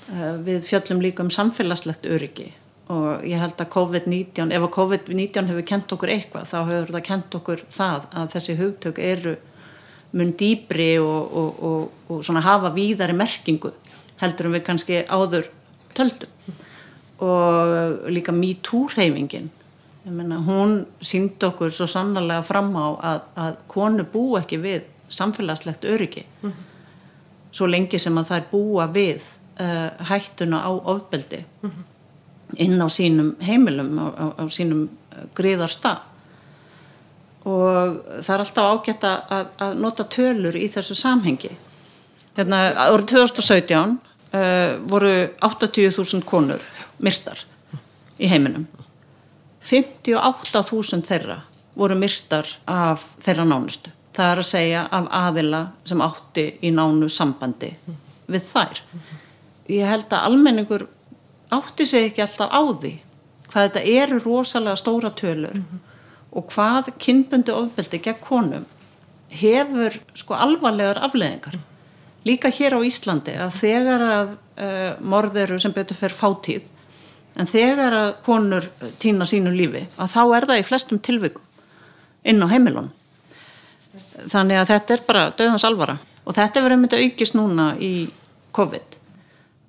[0.08, 2.52] Uh, við fjallum líka um samfélagslegt öryggi
[2.94, 7.06] og ég held að COVID-19 ef að COVID-19 hefur kent okkur eitthvað þá hefur það
[7.10, 9.34] kent okkur það að þessi hugtök eru
[10.16, 13.74] mun dýbri og, og, og, og svona hafa víðari merkingu
[14.22, 15.50] heldur en við kannski áður
[15.98, 16.56] töldum.
[17.18, 18.32] Og líka
[20.08, 25.86] MeToo-hreyfingin hún síndi okkur svo sannarlega fram á að, að konu bú ekki við samfélagslegt
[25.86, 26.64] öryggi mm -hmm.
[27.52, 29.22] svo lengi sem að það er búa við
[29.60, 31.84] uh, hættuna á ofbeldi mm -hmm.
[32.58, 34.90] inn á sínum heimilum á, á, á sínum
[35.36, 35.98] gríðar stað
[37.46, 41.52] og það er alltaf ágætt að, að nota tölur í þessu samhengi
[42.38, 43.98] hérna árið 2017
[44.34, 46.62] uh, voru 80.000 konur
[47.00, 47.46] myrtar
[48.20, 48.68] í heiminum
[49.68, 51.42] 58.000 þeirra
[51.78, 57.10] voru myrtar af þeirra nánustu það er að segja af aðila sem átti í nánu
[57.12, 57.74] sambandi
[58.28, 58.82] við þær
[59.72, 60.88] ég held að almenningur
[61.54, 62.94] átti sig ekki alltaf á því
[63.48, 65.84] hvað þetta eru rosalega stóra tölur mm -hmm.
[66.32, 68.66] og hvað kynbundi ofbeldi gegn konum
[69.30, 71.60] hefur sko alvarlegar afleðingar
[72.26, 76.64] líka hér á Íslandi að þegar að uh, morðeru sem betur fer fátíð
[77.38, 78.70] en þegar að konur
[79.00, 81.44] týna sínu lífi að þá er það í flestum tilvikum
[82.28, 82.92] inn á heimilun
[84.32, 85.98] þannig að þetta er bara döðans alvara.
[86.28, 87.92] Og þetta verður myndið að aukist núna í
[88.56, 88.98] COVID.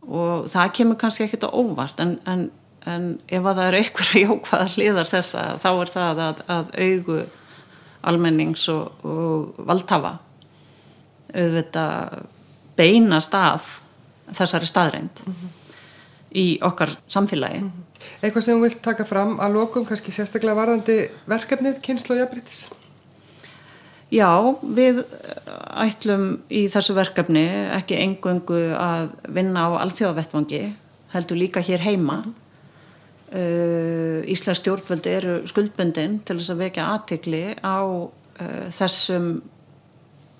[0.09, 2.47] Og það kemur kannski ekkit á óvart en, en,
[2.89, 7.21] en ef að það eru einhverja jókvæðar hliðar þessa þá er það að, að augu
[8.09, 10.17] almennings og, og valdhafa
[11.29, 12.27] auðvitað
[12.79, 13.67] beina stað
[14.33, 15.57] þessari staðreind mm -hmm.
[16.35, 17.61] Í okkar samfélagi.
[17.61, 17.85] Mm -hmm.
[18.23, 22.69] Eitthvað sem þú vilt taka fram að lokum kannski sérstaklega varðandi verkefnið kynslu og jafnbrytis
[24.09, 25.03] Já, við
[25.77, 27.45] ætlum í þessu verkefni
[27.77, 30.63] ekki engöngu að vinna á alþjóðavettvangi
[31.13, 32.23] heldur líka hér heima.
[33.29, 39.43] Uh, Íslands stjórnvöldi eru skuldbundin til þess að vekja aðtikli á uh, þessum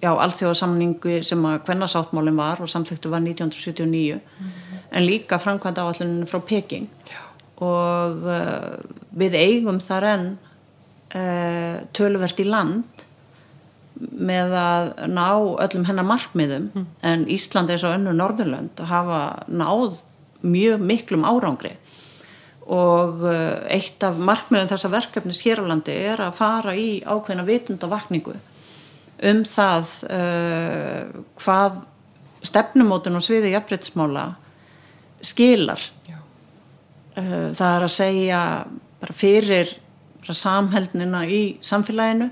[0.03, 4.83] já, alþjóðasamningu sem að hvernarsáttmálinn var og samþyktu var 1979 mm -hmm.
[4.91, 7.21] en líka framkvæmda áallinu frá Peking já.
[7.57, 8.79] og uh,
[9.19, 10.39] við eigum þar enn
[11.15, 12.85] uh, töluvert í land
[14.01, 15.31] með að ná
[15.65, 16.87] öllum hennar markmiðum mm.
[17.03, 19.99] en Ísland er svo önnu Norðurlönd að hafa náð
[20.43, 21.73] mjög miklum árangri
[22.69, 27.47] og uh, eitt af markmiðum þessa verkefnis hér á landi er að fara í ákveðna
[27.49, 28.37] vitundavakningu
[29.19, 31.81] um það uh, hvað
[32.47, 34.27] stefnumótun og sviði jafnbreytismála
[35.27, 38.43] skilar uh, það er að segja
[39.01, 39.75] bara fyrir
[40.23, 42.31] bara samheldnina í samfélaginu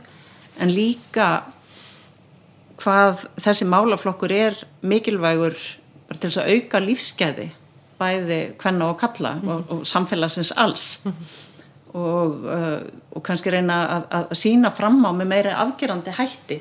[0.62, 1.30] en líka
[2.80, 5.56] hvað þessi málaflokkur er mikilvægur
[6.06, 7.48] bara til þess að auka lífskeiði
[7.96, 9.50] bæði hvenna og kalla mm.
[9.50, 11.20] og, og samfélagsins alls mm.
[11.96, 12.80] og, uh,
[13.16, 16.60] og kannski reyna að, að sína fram á með meira afgerandi hætti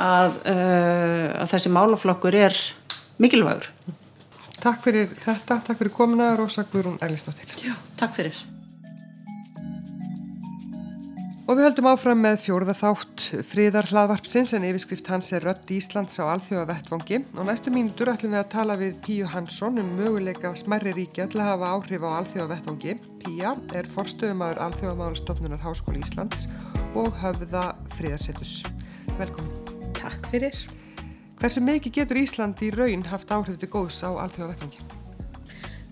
[0.00, 2.58] að, uh, að þessi málaflokkur er
[3.22, 3.70] mikilvægur.
[4.64, 7.56] Takk fyrir þetta, takk fyrir komina Rósa Guðrún Erlistóttir.
[7.60, 8.42] Já, takk fyrir.
[11.44, 16.16] Og við höldum áfram með fjórða þátt fríðar hlaðvarpsins en yfirskrift hans er Rött Íslands
[16.16, 20.54] á alþjóða vettfangi og næstu mínutur ætlum við að tala við Píu Hansson um möguleika
[20.56, 22.96] smerri ríkja til að hafa áhrif á alþjóða vettfangi.
[23.26, 26.48] Píja er forstöðumæður alþjóðamálastofnunar Háskóli Íslands
[26.96, 28.62] og höfða fríðarsettus.
[29.20, 29.63] Velkomin.
[30.04, 30.56] Takk fyrir.
[31.40, 34.82] Hversu mikið getur Ísland í raun haft áhrif til góðs á alþjóða vettfangi?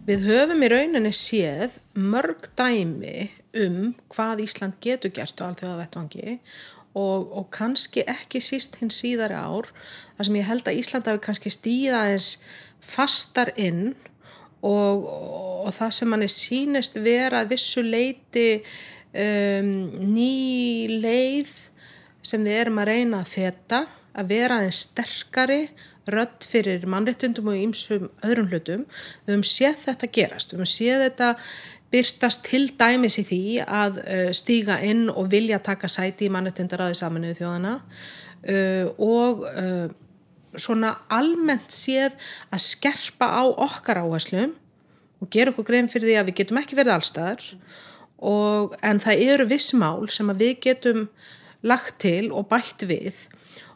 [0.04, 3.30] Við höfum í rauninni séð mörg dæmi
[3.62, 6.34] um hvað Ísland getur gert á alþjóða vettvangi
[6.92, 9.70] og, og kannski ekki síst hins síðari ár
[10.18, 12.34] þar sem ég held að Ísland hafi kannski stíða eins
[12.84, 13.94] fastar inn
[14.60, 19.72] og, og það sem manni sínist vera vissu leiti um,
[20.12, 21.56] ný leið
[22.22, 23.84] sem við erum að reyna að feta
[24.18, 25.62] að vera einn sterkari
[26.10, 28.82] rödd fyrir mannréttundum og ímsum öðrum hlutum.
[29.24, 31.30] Við höfum séð þetta gerast, við höfum séð þetta
[31.92, 36.96] byrtast til dæmis í því að uh, stíga inn og vilja taka sæti í mannréttundaráði
[36.98, 39.86] saminuðu þjóðana uh, og uh,
[40.56, 42.16] svona almennt séð
[42.52, 44.56] að skerpa á okkar áherslum
[45.22, 47.44] og gera okkur grein fyrir því að við getum ekki verið allstaðar
[48.22, 51.06] og, en það eru viss mál sem að við getum
[51.62, 53.26] lagt til og bætt við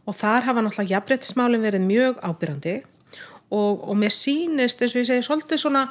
[0.07, 2.77] og þar hafa náttúrulega jafnbrettismálinn verið mjög ábyrjandi
[3.51, 5.85] og, og mér sínist eins og ég segi svolítið svona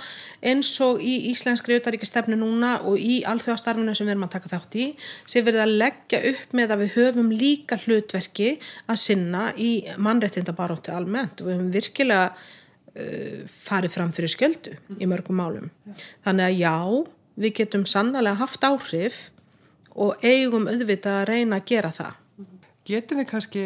[0.43, 4.78] eins og í Íslenskri utaríkistefnu núna og í alþjóðastarfinu sem við erum að taka þátt
[4.82, 8.49] í sem verið að leggja upp með að við höfum líka hlutverki
[8.91, 15.08] að sinna í mannrettindabaróttu almennt og við höfum virkilega uh, farið fram fyrir sköldu í
[15.08, 15.71] mörgum málum.
[16.28, 16.75] Þannig að já,
[17.39, 19.23] við getum sannlega haft áhrif
[19.95, 22.21] og eigum auðvitað að reyna að gera það.
[22.86, 23.65] Getum við kannski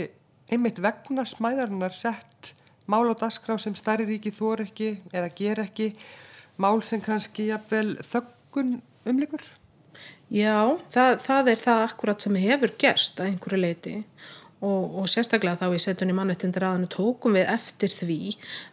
[0.49, 2.53] einmitt vegna smæðarinnar sett
[2.89, 5.93] mál á dasgrá sem starri ríki þór ekki eða ger ekki
[6.59, 9.43] mál sem kannski jafnvel þöggun umlikur?
[10.29, 13.95] Já, það, það er það akkurat sem hefur gerst að einhverju leiti
[14.61, 18.19] og, og sérstaklega þá í setjunni mannettindir aðinu tókum við eftir því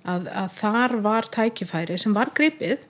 [0.04, 2.84] að, að þar var tækifæri sem var gripið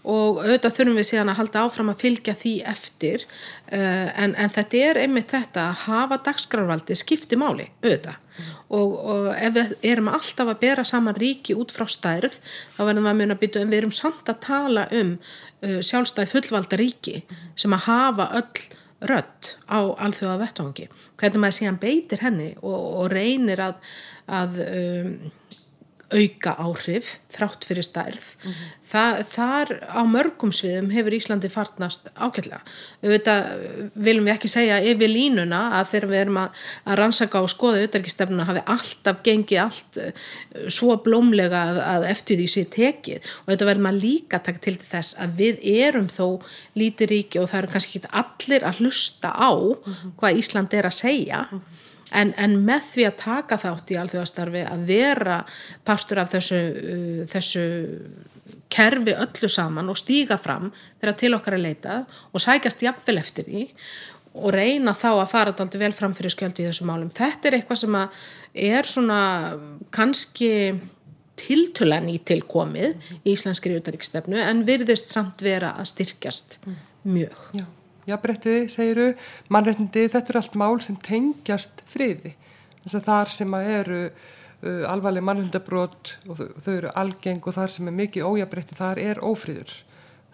[0.00, 4.52] og auðvitað þurfum við síðan að halda áfram að fylgja því eftir uh, en, en
[4.52, 8.50] þetta er einmitt þetta að hafa dagskrarvaldi skipti máli auðvitað mm.
[8.78, 13.06] og, og ef við erum alltaf að bera saman ríki út frá stærð þá verðum
[13.06, 16.80] við að muna að bytja en við erum samt að tala um uh, sjálfstæði fullvalda
[16.80, 17.42] ríki mm.
[17.60, 18.68] sem að hafa öll
[19.10, 20.88] rött á alþjóða vettvangi
[21.20, 23.92] hvernig maður síðan beitir henni og, og reynir að,
[24.28, 25.14] að um,
[26.10, 28.68] auka áhrif þrátt fyrir stærð mm -hmm.
[28.90, 32.58] Þa, þar á mörgum sviðum hefur Íslandi farnast ákveðlega
[33.04, 33.50] auðvitað
[33.94, 37.84] viljum við ekki segja yfir línuna að þegar við erum að, að rannsaka og skoða
[37.84, 40.12] auðverkistefnuna hafi alltaf gengið allt eh,
[40.66, 44.76] svo blómlega að, að eftir því sé tekið og þetta verður maður líka takk til
[44.82, 46.26] þess að við erum þó
[46.74, 50.16] lítið ríki og það eru kannski ekki allir að hlusta á mm -hmm.
[50.18, 51.79] hvað Ísland er að segja mm -hmm.
[52.16, 55.40] En, en með því að taka þátt í alþjóðastarfi að vera
[55.86, 57.64] partur af þessu, uh, þessu
[58.70, 60.70] kerfi öllu saman og stíga fram
[61.00, 63.66] þegar til okkar er leitað og sækast jafnvel eftir því
[64.38, 67.10] og reyna þá að fara þetta vel fram fyrir skjöldu í þessu málum.
[67.10, 67.96] Þetta er eitthvað sem
[68.70, 69.20] er svona
[69.94, 70.52] kannski
[71.40, 76.60] tiltulenn í tilkomið í Íslenskri utaríkstefnu en virðist samt vera að styrkjast
[77.02, 77.44] mjög.
[77.58, 77.66] Já
[78.10, 79.08] jafnbrettiði, segiru,
[79.52, 82.34] mannreitndi, þetta er allt mál sem tengjast friði.
[82.84, 87.56] Þess að þar sem að eru uh, alvarleg mannreitndabrót og þau, þau eru algeng og
[87.58, 89.74] þar sem er mikið ójafnbretti, þar er ófríður.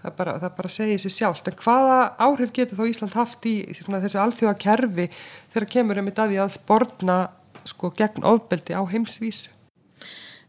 [0.03, 1.49] Það bara, það bara segir sér sjálft.
[1.51, 5.09] En hvaða áhrif getur þá Ísland haft í svona, þessu alþjóða kerfi
[5.55, 7.19] þegar kemur um þetta að því að sportna
[7.67, 9.56] sko, gegn ofbeldi á heimsvísu?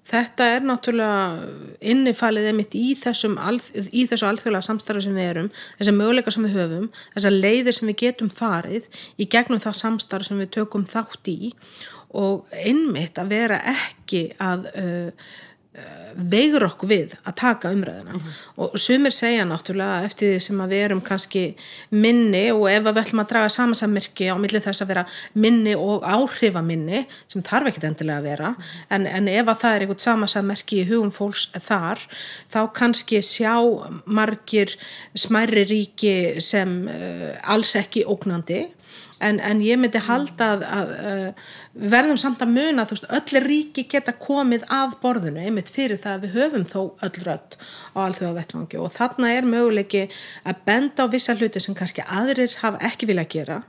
[0.07, 1.47] Þetta er náttúrulega
[1.91, 3.35] innifalið einmitt í, þessum,
[3.91, 5.49] í þessu alþjóðlega samstarfi sem við erum,
[5.81, 8.87] þessar möguleika sem við höfum, þessar leiðir sem við getum farið
[9.19, 11.51] í gegnum það samstarfi sem við tökum þátt í
[12.15, 15.27] og einmitt að vera ekki að uh,
[16.17, 18.17] veigur okkur við að taka umræðina
[18.57, 21.43] og sumir segja náttúrulega eftir því sem að við erum kannski
[21.93, 25.03] minni og ef við ætlum að draga samansammerki á milli þess að vera
[25.37, 28.53] minni og áhrifaminni sem þarf ekkit endilega að vera
[28.89, 32.01] en, en ef að það er einhvert samansammerki í hugum fólks þar
[32.53, 33.53] þá kannski sjá
[34.05, 34.73] margir
[35.17, 38.65] smærri ríki sem uh, alls ekki ógnandi
[39.23, 41.21] en, en ég myndi halda að, að, að
[41.77, 46.01] við verðum samt að muna þú veist, öll ríki geta komið að borðinu einmitt fyrir
[46.01, 47.59] það að við höfum þó öll rödd
[47.93, 50.03] á alþjóða vettvangi og þarna er möguleiki
[50.47, 53.61] að benda á vissa hluti sem kannski aðrir hafa ekki vilja að gera.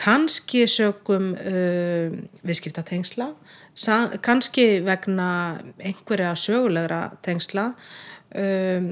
[0.00, 2.12] Kannski sögum uh,
[2.46, 3.32] viðskiptatengsla
[4.24, 7.70] kannski vegna einhverja sögulegra tengsla
[8.34, 8.88] um,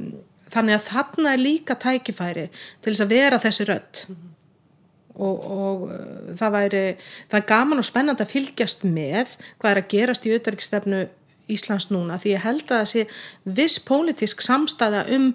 [0.49, 4.03] þannig að þarna er líka tækifæri til þess að vera þessi rödd
[5.19, 6.83] og, og uh, það væri
[7.29, 11.07] það er gaman og spennand að fylgjast með hvað er að gerast í auðverkstefnu
[11.49, 13.05] Íslands núna því ég held að það sé
[13.59, 15.31] viss pólitísk samstæða um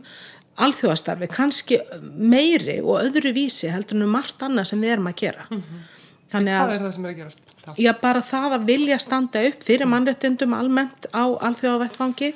[0.62, 1.80] alþjóðastarfi, kannski
[2.14, 5.58] meiri og öðru vísi heldur en um margt annað sem við erum að gera mm
[5.58, 5.90] -hmm.
[6.34, 7.53] Hvað er það sem er að gerast?
[7.80, 12.34] Já, bara það að vilja standa upp fyrir mannrettindum almennt á alþjóðavettfangi.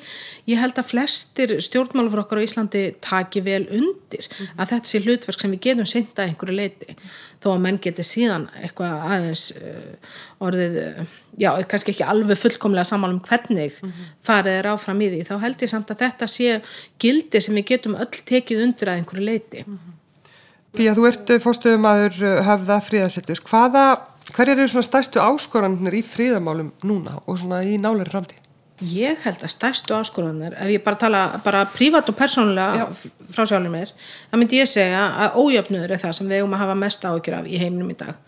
[0.48, 4.56] Ég held að flestir stjórnmálur okkar á Íslandi taki vel undir mm -hmm.
[4.58, 6.96] að þetta sé hlutverk sem við getum synda einhverju leiti.
[7.44, 9.92] Þó að menn geti síðan eitthvað aðeins uh,
[10.40, 11.06] orðið, uh,
[11.38, 14.16] já, kannski ekki alveg fullkomlega saman um hvernig mm -hmm.
[14.22, 15.22] farið er áfram í því.
[15.28, 16.62] Þá held ég samt að þetta sé
[17.00, 19.64] gildi sem við getum öll tekið undir að einhverju leiti.
[19.68, 19.98] Mm -hmm.
[20.78, 23.42] Píja, þú ert eh, fórstöðumadur hafða eh, fríðasettus.
[23.48, 23.86] Hvaða,
[24.36, 28.44] hver eru svona stærstu áskoranir í fríðamálum núna og svona í náleiri framtíð?
[28.86, 32.86] Ég held að stærstu áskoranir, ef ég bara tala bara prívat og persónulega
[33.34, 33.94] frá sjálfur mér,
[34.30, 37.40] þá myndi ég segja að ójöfnur er það sem við eigum að hafa mest ágjur
[37.40, 38.20] af í heiminum í dag.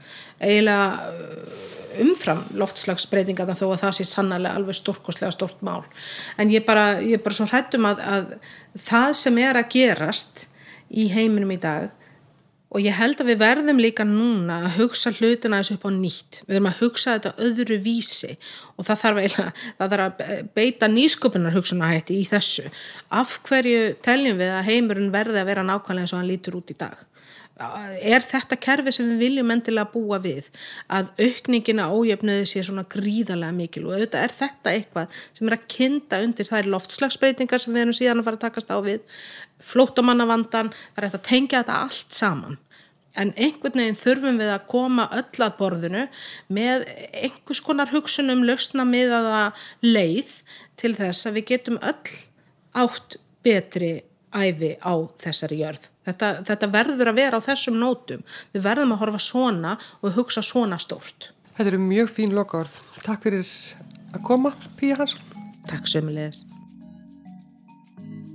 [0.41, 1.67] Eiginlega eh,
[2.01, 5.83] umfram loftslagsbreytinga þó að það sé sannarlega alveg stórkoslega stórt mál.
[6.41, 8.33] En ég bara, ég bara svo hrættum að, að
[8.89, 10.47] það sem er að gerast
[10.89, 11.91] í heiminum í dag
[12.69, 16.41] og ég held að við verðum líka núna að hugsa hlutina þessu upp á nýtt.
[16.45, 18.35] Við þurfum að hugsa þetta öðru vísi.
[18.77, 22.67] Og það þarf, eiginlega, það þarf að beita nýsköpunar hugsunahætti í þessu.
[23.09, 26.69] Af hverju teljum við að heimurinn verði að vera nákvæmlega eins og hann lítur út
[26.69, 27.05] í dag
[27.59, 30.47] er þetta kerfi sem við viljum endilega búa við
[30.87, 33.85] að aukningina ójöfnuði sé svona gríðarlega mikil?
[33.87, 37.99] Og auðvitað er þetta eitthvað sem er að kinda undir þær loftslagsbreytingar sem við erum
[37.99, 39.19] síðan að fara að takast á við
[39.69, 42.59] flótamannavandan, það er að tengja þetta allt saman.
[43.19, 46.05] En einhvern veginn þurfum við að koma öll að borðinu
[46.53, 49.41] með einhvers konar hugsunum lausna með aða
[49.83, 50.29] leið
[50.79, 52.13] til þess að við getum öll
[52.79, 53.97] átt betri
[54.29, 58.23] æfi á þessari jörð Þetta, þetta verður að vera á þessum nótum.
[58.55, 61.31] Við verðum að horfa svona og hugsa svona stórt.
[61.57, 62.71] Þetta eru mjög fín lokaord.
[63.03, 63.49] Takk fyrir
[64.15, 65.21] að koma, Píja Hansson.
[65.69, 66.45] Takk sömulegis.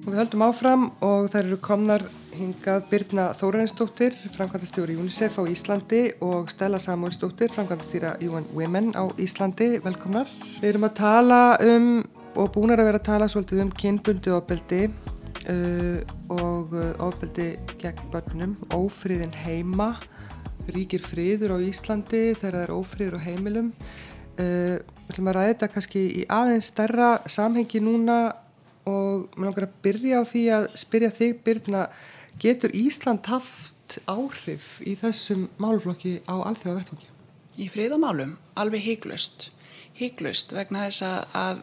[0.04, 2.02] Og við höldum áfram og það eru komnar
[2.34, 9.78] hingað Birna Þórainsdóttir, framkvæmdastjóri UNICEF á Íslandi og Stella Samuelsdóttir, framkvæmdastýra UN Women á Íslandi.
[9.84, 10.28] Velkomnar.
[10.60, 11.88] Við erum að tala um
[12.34, 14.88] og búinar að vera að tala svolítið um kynbundi ofbeldi
[15.50, 15.98] uh,
[16.32, 19.94] og uh, ofbeldi gegn börnum, ófríðin heima,
[20.74, 23.72] ríkir fríður á Íslandi þegar það er ófríður á heimilum.
[24.34, 28.18] Uh, við ætlum að ræða þetta kannski í aðeins stærra samhengi núna
[28.88, 31.82] og mér langar að byrja á því að spyrja þig Byrna,
[32.40, 37.10] getur Ísland haft áhrif í þessum málflokki á alþjóða vettvangi?
[37.60, 39.50] Í fríðamálum, alveg hygglust,
[39.94, 41.04] hygglust vegna þess
[41.36, 41.62] að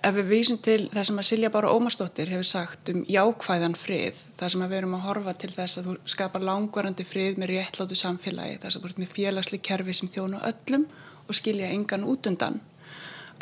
[0.00, 4.16] Ef við vísum til það sem að Silja Bára Ómarsdóttir hefur sagt um jákvæðan frið,
[4.38, 7.50] það sem að við erum að horfa til þess að þú skapar langvarandi frið með
[7.52, 10.86] réttláttu samfélagi, þess að búið með félagsli kerfi sem þjónu öllum
[11.26, 12.56] og skilja engan út undan,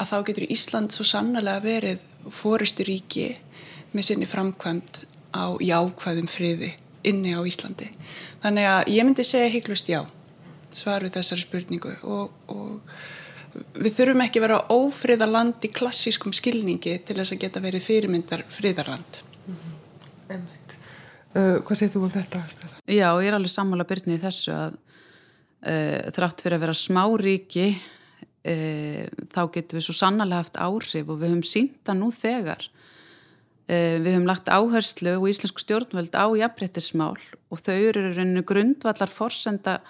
[0.02, 2.02] að þá getur Ísland svo sannlega verið
[2.40, 3.28] fóristuríki
[3.92, 5.04] með sinni framkvæmt
[5.38, 6.72] á jákvæðum friði
[7.06, 7.86] inni á Íslandi.
[8.42, 10.02] Þannig að ég myndi segja heiklust já,
[10.74, 12.98] svar við þessari spurningu og, og
[13.78, 18.44] við þurfum ekki að vera ófriðarland í klassískum skilningi til þess að geta verið fyrirmyndar
[18.52, 20.42] friðarland mm -hmm.
[21.34, 22.42] uh, Hvað segir þú um þetta?
[22.86, 27.04] Já, ég er alveg sammála byrnið í þessu að uh, þrátt fyrir að vera smá
[27.20, 29.04] ríki uh,
[29.34, 32.68] þá getum við svo sannarlega haft áhrif og við höfum sínta nú þegar
[33.68, 37.16] uh, við höfum lagt áherslu og íslensku stjórnvöld á jafnbrettismál
[37.50, 39.80] og þau eru grundvallar forsenda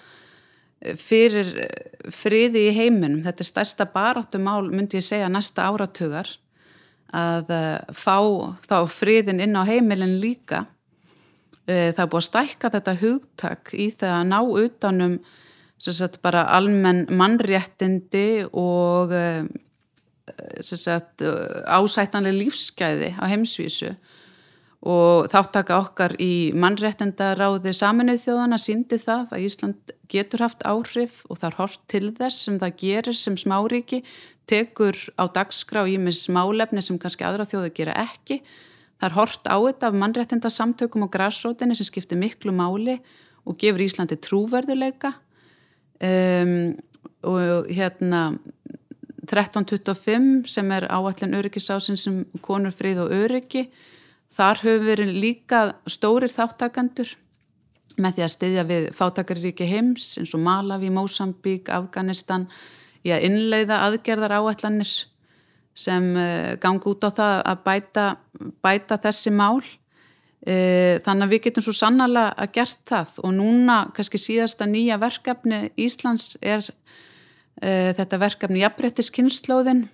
[0.79, 1.49] fyrir
[2.13, 3.23] friði í heiminum.
[3.25, 6.31] Þetta er stærsta baráttumál, myndi ég segja, næsta áratugar
[7.15, 8.19] að eh, fá
[8.69, 10.65] þá friðin inn á heimilin líka.
[11.65, 15.17] Eh, það er búið að stækka þetta hugtak í það að ná utanum
[15.79, 19.13] sagt, bara almenn mannréttindi og
[20.61, 23.93] sagt, ásættanlega lífsgæði á heimsvísu
[24.79, 31.41] og þáttaka okkar í mannréttendaráði saminuð þjóðana síndi það að Ísland getur haft áhrif og
[31.41, 34.01] það er hort til þess sem það gerir sem smáríki,
[34.47, 38.39] tekur á dagskrá í með smálefni sem kannski aðra þjóðu gera ekki.
[38.99, 42.97] Það er hort á þetta af mannréttendasamtökum og græsrótinni sem skiptir miklu máli
[43.43, 45.13] og gefur Íslandi trúverðuleika
[45.99, 46.55] um,
[47.27, 48.23] og hérna
[49.27, 53.67] 1325 sem er áallin öryggisásin sem konur frið og öryggi
[54.39, 57.11] þar höfum verið líka stórir þáttakandur
[57.99, 62.47] með því að styðja við fátakaríki heims eins og Malawi, Mosambík, Afganistan
[63.03, 64.93] í að innleiða aðgerðar áallanir
[65.79, 68.07] sem uh, gangi út á það að bæta,
[68.63, 69.59] bæta þessi mál.
[70.39, 73.15] Uh, þannig að við getum svo sannala að gert það.
[73.27, 79.87] Og núna kannski síðasta nýja verkefni Íslands er uh, þetta verkefni Jafnbrettis kynnslóðin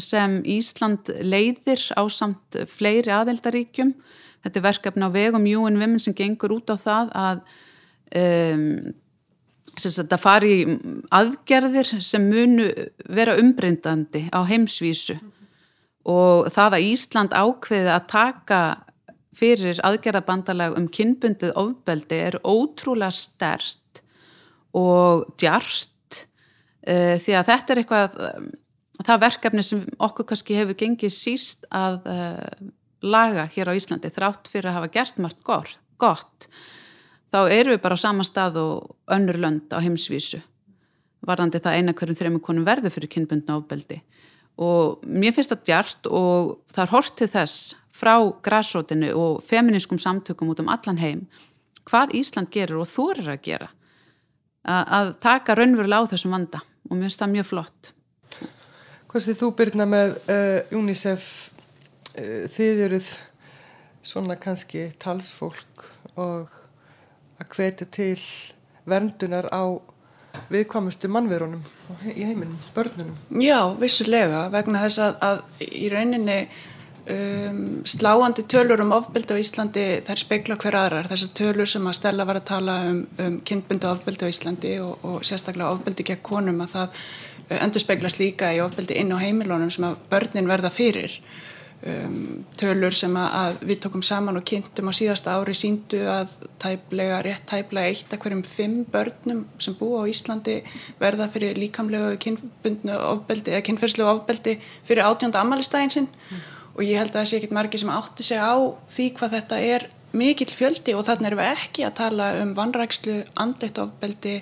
[0.00, 3.92] sem Ísland leiðir á samt fleiri aðeldaríkjum.
[4.42, 7.42] Þetta er verkefni á vegum UN Women sem gengur út á það að
[8.18, 8.64] um,
[9.76, 10.56] þetta fari
[11.14, 12.68] aðgerðir sem munu
[13.08, 15.16] vera umbreyndandi á heimsvísu
[16.08, 18.62] og það að Ísland ákveði að taka
[19.32, 24.02] fyrir aðgerðabandalag um kynbundið ofbeldi er ótrúlega stert
[24.76, 26.18] og djart
[26.88, 28.18] uh, því að þetta er eitthvað
[29.06, 32.70] það verkefni sem okkur kannski hefur gengið síst að uh,
[33.02, 36.48] laga hér á Íslandi þrátt fyrir að hafa gert margt gott, gott
[37.32, 40.42] þá eru við bara á sama stað og önnur lönd á heimsvísu.
[41.24, 44.02] Varðandi það eina hverjum þreymur konum verður fyrir kynbundna ofbeldi.
[44.60, 47.60] Og mér finnst það djart og það er hort til þess
[47.96, 51.24] frá græsrótinu og feminískum samtökum út um allan heim
[51.88, 53.70] hvað Ísland gerur og þú er að gera.
[54.62, 56.60] Að taka raunverulega á þessum vanda.
[56.90, 57.92] Og mér finnst það mjög flott
[59.12, 61.24] Hvað sé þú byrna með uh, UNICEF
[62.16, 63.08] uh, þið eruð
[64.08, 65.82] svona kannski talsfólk
[66.16, 66.54] og
[67.36, 68.16] að hvetja til
[68.88, 69.68] verndunar á
[70.48, 71.60] viðkvamustu mannverunum
[72.08, 73.18] í heiminum, börnunum?
[73.36, 76.38] Já, vissulega, vegna þess að, að í rauninni
[77.12, 81.98] um, sláandi tölur um ofbeldi á Íslandi þær speikla hver aðrar, þessar tölur sem að
[82.00, 86.24] Stella var að tala um, um kynbundu ofbeldi á Íslandi og, og sérstaklega ofbeldi gegn
[86.32, 87.04] konum að það
[87.60, 91.18] endur speglast líka í ofbeldi inn á heimilónum sem að börnin verða fyrir
[91.86, 97.20] um, tölur sem að við tókum saman og kynntum á síðasta ári síndu að tæplega,
[97.26, 100.60] rétt tæplega eitt að hverjum fimm börnum sem búa á Íslandi
[101.02, 106.46] verða fyrir líkamlega kynbundnu ofbeldi eða kynferðslu ofbeldi fyrir átjónda amalistægin sinn mm.
[106.76, 108.54] og ég held að það sé ekkit margi sem átti sig á
[108.92, 113.22] því hvað þetta er mikill fjöldi og þannig erum við ekki að tala um vanrækslu,
[113.40, 114.40] andleitt ofbeldi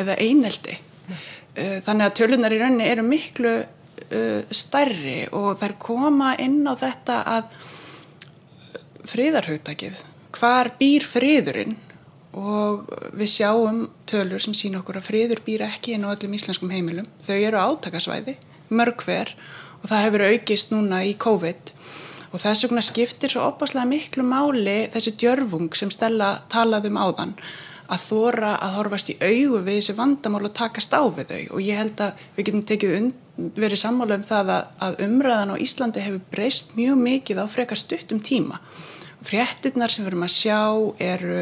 [0.00, 1.26] eða eineldi mm.
[1.60, 6.72] Eh, þannig að tölunar í rauninni eru miklu uh, stærri og þær koma inn á
[6.78, 7.54] þetta að
[9.10, 10.02] friðarhugtakið,
[10.38, 11.76] hvar býr friðurinn?
[12.40, 12.84] Og
[13.18, 17.08] við sjáum tölur sem sína okkur að friður býr ekki inn á öllum íslenskum heimilum.
[17.18, 18.36] Þau eru átakasvæði,
[18.70, 19.32] mörg hver
[19.80, 21.72] og það hefur aukist núna í COVID.
[22.30, 27.34] Og þess vegna skiptir svo opaslega miklu máli þessi djörfung sem Stella talaði um áðan
[27.90, 31.64] að þóra að horfast í augu við þessi vandamál og takast á við þau og
[31.64, 33.10] ég held að við getum tekið
[33.56, 37.80] verið sammála um það að, að umræðan á Íslandi hefur breyst mjög mikið á frekar
[37.80, 38.60] stuttum tíma.
[39.20, 40.60] Fréttinnar sem við erum að sjá
[41.04, 41.40] eru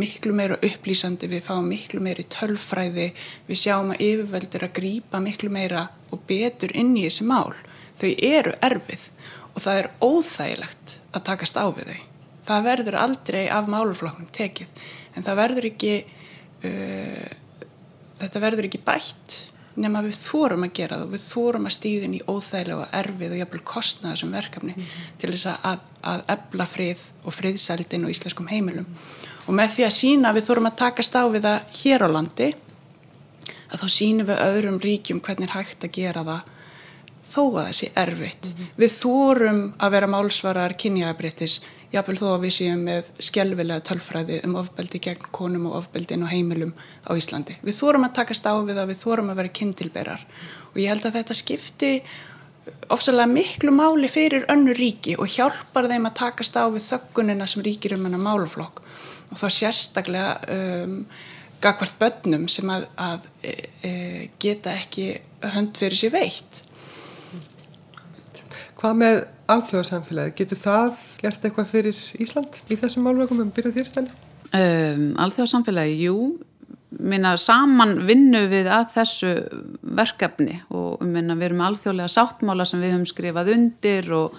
[0.00, 3.10] miklu meira upplýsandi, við fáum miklu meira í tölfræði,
[3.48, 7.52] við sjáum að yfirveldur að grýpa miklu meira og betur inn í þessi mál.
[8.00, 9.10] Þau eru erfið
[9.50, 12.00] og það er óþægilegt að takast á við þau.
[12.50, 15.94] Það verður aldrei af máluflokknum tekið en það verður ekki
[16.64, 17.30] uh,
[18.20, 19.38] þetta verður ekki bætt
[19.80, 23.40] nema við þórum að gera það við þórum að stíðin í óþægilega og erfið og
[23.40, 25.12] jafnvel kostna þessum verkefni mm -hmm.
[25.18, 28.88] til þess að, að ebla frið og friðsældin og íslenskum heimilum
[29.46, 32.54] og með því að sína við þórum að við það hér á landi
[33.70, 36.40] að þá sínum við öðrum ríkjum hvernig hægt að gera það
[37.30, 38.46] þó að það sé erfitt.
[38.46, 38.70] Mm -hmm.
[38.76, 41.60] Við þórum að vera málsvarar kynjaðabrittis
[41.90, 46.26] jáfnvel þó að við séum með skjálfilega tölfræði um ofbeldi gegn konum og ofbeldi inn
[46.26, 46.74] á heimilum
[47.06, 47.56] á Íslandi.
[47.66, 50.26] Við þórum að takast á við það, við þórum að vera kynntilberar
[50.70, 51.92] og ég held að þetta skipti
[52.92, 57.64] ofsalega miklu máli fyrir önnu ríki og hjálpar þeim að takast á við þöggunina sem
[57.66, 58.82] ríkir um hennar máluflokk
[59.30, 60.96] og þá sérstaklega um,
[61.62, 63.92] gagvart börnum sem að, að e, e,
[64.40, 65.12] geta ekki
[65.54, 66.62] hönd fyrir sér veitt.
[68.80, 69.18] Hvað með
[69.54, 74.14] alþjóðarsamfélagi, getur það gert eitthvað fyrir Ísland í þessum málvökum um byrjuð þýrstæli?
[74.50, 76.16] Um, alþjóðarsamfélagi, jú
[76.98, 79.30] minna saman vinnu við að þessu
[79.96, 84.34] verkefni og um minna, við erum alþjóðlega sáttmála sem við höfum skrifað undir og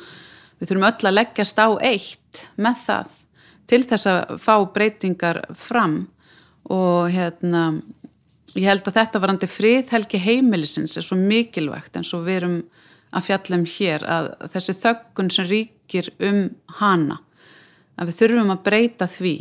[0.59, 3.15] við þurfum öll að leggjast á eitt með það
[3.71, 5.95] til þess að fá breytingar fram
[6.71, 7.63] og hérna
[8.57, 12.57] ég held að þetta varandi friðhelgi heimilisins er svo mikilvægt eins og við erum
[13.11, 16.43] að fjallum hér að þessi þöggun sem ríkir um
[16.79, 17.19] hana
[17.99, 19.35] að við þurfum að breyta því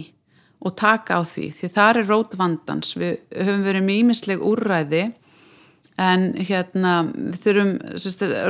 [0.60, 2.92] og taka á því því það er rót vandans.
[2.98, 5.04] Við höfum verið mýmisleg úrræði
[6.00, 7.72] en hérna við þurfum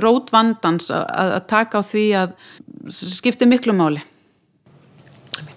[0.02, 1.04] rót vandans að,
[1.38, 2.34] að taka á því að
[2.90, 4.02] skipti miklu máli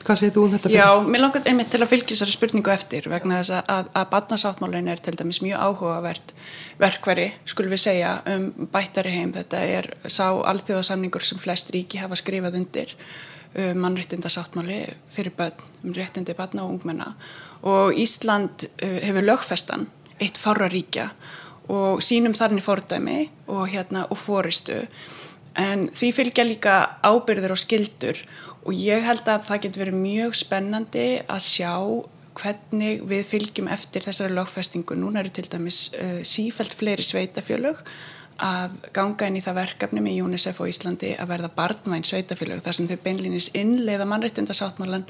[0.04, 0.72] Hvað segir þú um þetta?
[0.74, 4.10] Já, mér langar einmitt til að fylgja þessari spurningu eftir vegna þess að, að, að
[4.14, 6.34] batnasáttmálin er til dæmis mjög áhugavert
[6.82, 9.34] verkveri, skulum við segja, um bættari heim.
[9.36, 12.96] Þetta er sá alþjóðasamningur sem flest ríki hafa skrifað undir
[13.54, 14.80] um mannréttindasáttmáli
[15.14, 17.12] fyrir börn, um réttindi batna og ungmenna
[17.62, 19.88] og Ísland uh, hefur lögfestan
[20.22, 21.12] eitt fára ríkja
[21.72, 24.82] og sínum þarni fordæmi og, hérna, og fóristu
[25.60, 28.18] en því fylgja líka ábyrður og skildur
[28.64, 31.74] og ég held að það getur verið mjög spennandi að sjá
[32.34, 34.98] hvernig við fylgjum eftir þessari lögfestingu.
[34.98, 37.84] Núna eru til dæmis uh, sífælt fleiri sveitafjölög
[38.44, 42.78] að ganga inn í það verkefni með UNICEF og Íslandi að verða barnvæn sveitafjölög þar
[42.80, 45.06] sem þau beinlinis innleiða mannrættindasáttmálan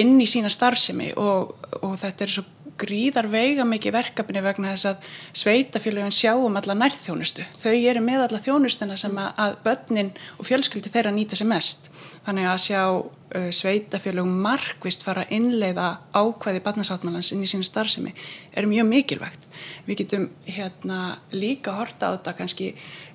[0.00, 2.46] inn í sína starfsemi og, og þetta er svo
[2.80, 5.08] gríðar veiga mikið verkefni vegna þess að
[5.42, 7.44] sveitafélagin sjáum alla nærþjónustu.
[7.60, 11.90] Þau eru með alla þjónustuna sem að, börnin og fjölskyldi þeirra nýta sér mest.
[12.24, 18.14] Þannig að sjá uh, sveitafélagum markvist fara að innleiða ákvæði barnasáttmálans inn í sína starfsemi
[18.56, 19.48] er mjög mikilvægt.
[19.88, 22.70] Við getum hérna líka horta á þetta kannski,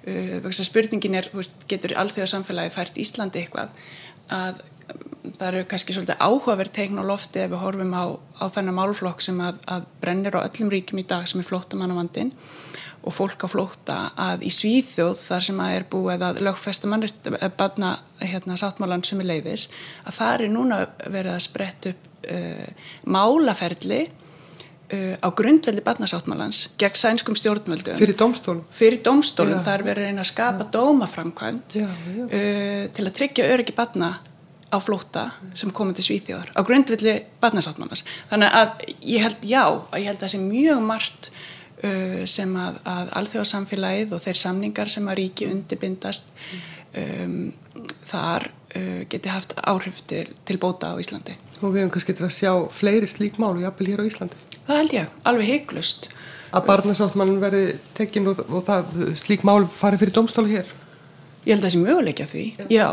[0.05, 1.31] uh, spurningin er,
[1.71, 3.73] getur alþjóðarsamfélagi fært Íslandi eitthvað
[4.29, 4.61] að
[5.37, 8.05] það eru kannski svolítið áhugaverð teikn á lofti ef við horfum á,
[8.41, 12.33] á þennan málflokk sem að, að brennir á öllum ríkjum í dag sem er flóttamannavandin
[13.07, 17.29] og fólk á flótta að í Svíþjóð þar sem að er búið að lögfesta mannritt
[17.57, 19.69] barna hérna, sáttmálan sem er leiðis
[20.03, 26.99] að það er núna verið að spretta upp uh, málaferli uh, á grundveldi barnasáttmálans gegn
[26.99, 27.99] sænskum stjórnvöldum.
[27.99, 30.71] Fyrir domstólum, fyrir domstólum þar verið að skapa já.
[30.75, 34.17] dómaframkvæmt uh, til að tryggja öryggi barna
[34.69, 35.25] á flóta
[35.57, 40.19] sem komið til Svíþjóðar á grundvilli barnasáttmannars þannig að ég held já að ég held
[40.19, 41.29] að það sé mjög margt
[41.83, 46.33] uh, sem að, að alþjóðarsamfélagið og þeir samningar sem að ríki undirbindast
[46.93, 47.37] um,
[48.09, 51.37] þar uh, geti haft áhrif til, til bóta á Íslandi.
[51.59, 54.43] Og við hefum kannski getið að sjá fleiri slík mál og jafnvel hér á Íslandi.
[54.69, 56.11] Það held ég, alveg heiklust
[56.49, 57.63] að barnasáttmann verði
[57.97, 60.69] tekinn og, og það, slík mál fari fyrir domstólu hér
[61.45, 62.65] Ég held að það sé möguleika því, já.
[62.73, 62.87] já,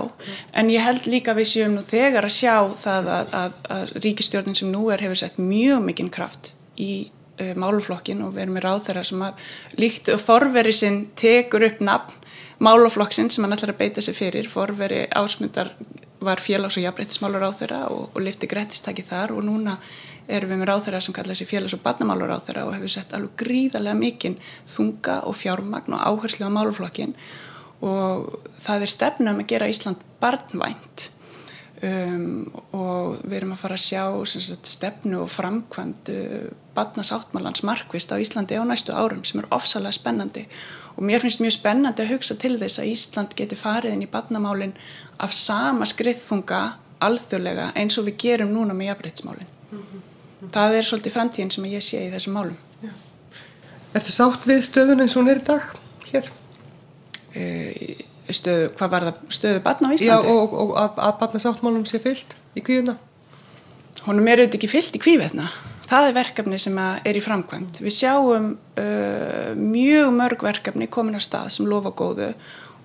[0.60, 4.58] en ég held líka við séum nú þegar að sjá það að, að, að ríkistjórnin
[4.58, 6.90] sem nú er hefur sett mjög mikinn kraft í
[7.42, 9.48] uh, máluflokkin og við erum með ráþæra sem að
[9.82, 12.22] líkt og forveri sinn tekur upp nafn
[12.62, 15.74] máluflokksinn sem hann ætlar að beita sig fyrir, forveri ásmundar
[16.24, 19.76] var félags- og jafnbreytismálur ráþæra og, og lifti grættistaki þar og núna
[20.26, 23.36] erum við með ráþæra sem kalla þessi félags- og barnamálur ráþæra og hefur sett alveg
[23.42, 27.14] gríðarlega mikinn þunga og fjármagn og áherslu á máluflokkin
[27.84, 31.10] og það er stefnum að gera Ísland barnvænt
[31.84, 32.46] um,
[32.76, 34.02] og við erum að fara að sjá
[34.32, 39.96] sagt, stefnu og framkvæmt uh, barnasáttmálans markvist á Íslandi á næstu árum sem er ofsalega
[39.96, 40.46] spennandi
[40.96, 44.10] og mér finnst mjög spennandi að hugsa til þess að Ísland geti farið inn í
[44.12, 44.76] barnamálin
[45.20, 46.62] af sama skriðþunga
[47.06, 50.50] alþjóðlega eins og við gerum núna með jafnreitsmálin mm -hmm.
[50.52, 52.90] það er svolítið framtíðin sem ég sé í þessum málum Já.
[53.94, 55.62] Ertu sátt við stöðun eins og hún er í dag
[56.12, 56.30] hér?
[57.34, 60.30] Eh, stöðu, hvað var það, stöðu batna á Íslandi?
[60.30, 62.96] Já, og, og að, að batna sáttmálum sé fyllt í kvíuna?
[64.06, 65.48] Honum er auðvitað ekki fyllt í kvívetna.
[65.86, 67.80] Það er verkefni sem er í framkvæmt.
[67.84, 72.32] Við sjáum uh, mjög mörg verkefni komin á stað sem lofa góðu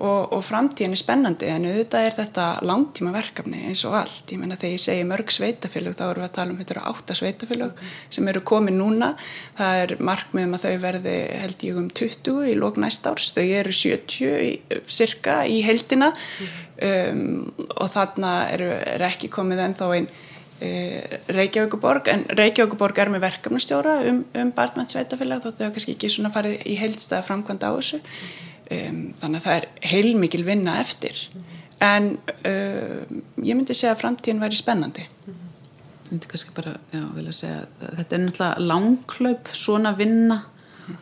[0.01, 4.31] og, og framtíðin er spennandi en auðvitað er þetta langtíma verkefni eins og allt.
[4.33, 6.85] Ég menna þegar ég segi mörg sveitafélög þá erum við að tala um þetta eru
[6.91, 7.93] átta sveitafélög mm.
[8.17, 9.11] sem eru komið núna.
[9.59, 13.29] Það er markmiðum að þau verði held ég um 20 í lók næst árs.
[13.37, 14.51] Þau eru 70 í,
[14.89, 16.59] cirka í heldina mm.
[16.89, 17.23] um,
[17.77, 20.11] og þarna eru er ekki komið ennþá einn
[20.61, 20.69] e,
[21.29, 26.33] Reykjavíkuborg en Reykjavíkuborg er með verkefnastjóra um, um barnvænt sveitafélag þó þau kannski ekki svona
[26.33, 28.01] farið í heldstæða framkvæmda á þessu
[28.71, 31.25] um, þannig að það er heilmikil vinna eftir.
[31.81, 35.07] En um, ég myndi segja að framtíðin væri spennandi.
[35.25, 40.41] Ég myndi kannski bara já, vilja segja að þetta er náttúrulega langklaup svona vinna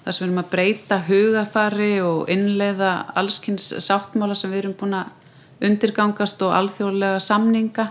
[0.04, 4.98] þar sem við erum að breyta hugafari og innleiða allskynns sáttmála sem við erum búin
[5.00, 7.90] að undirgangast og alþjóðlega samninga.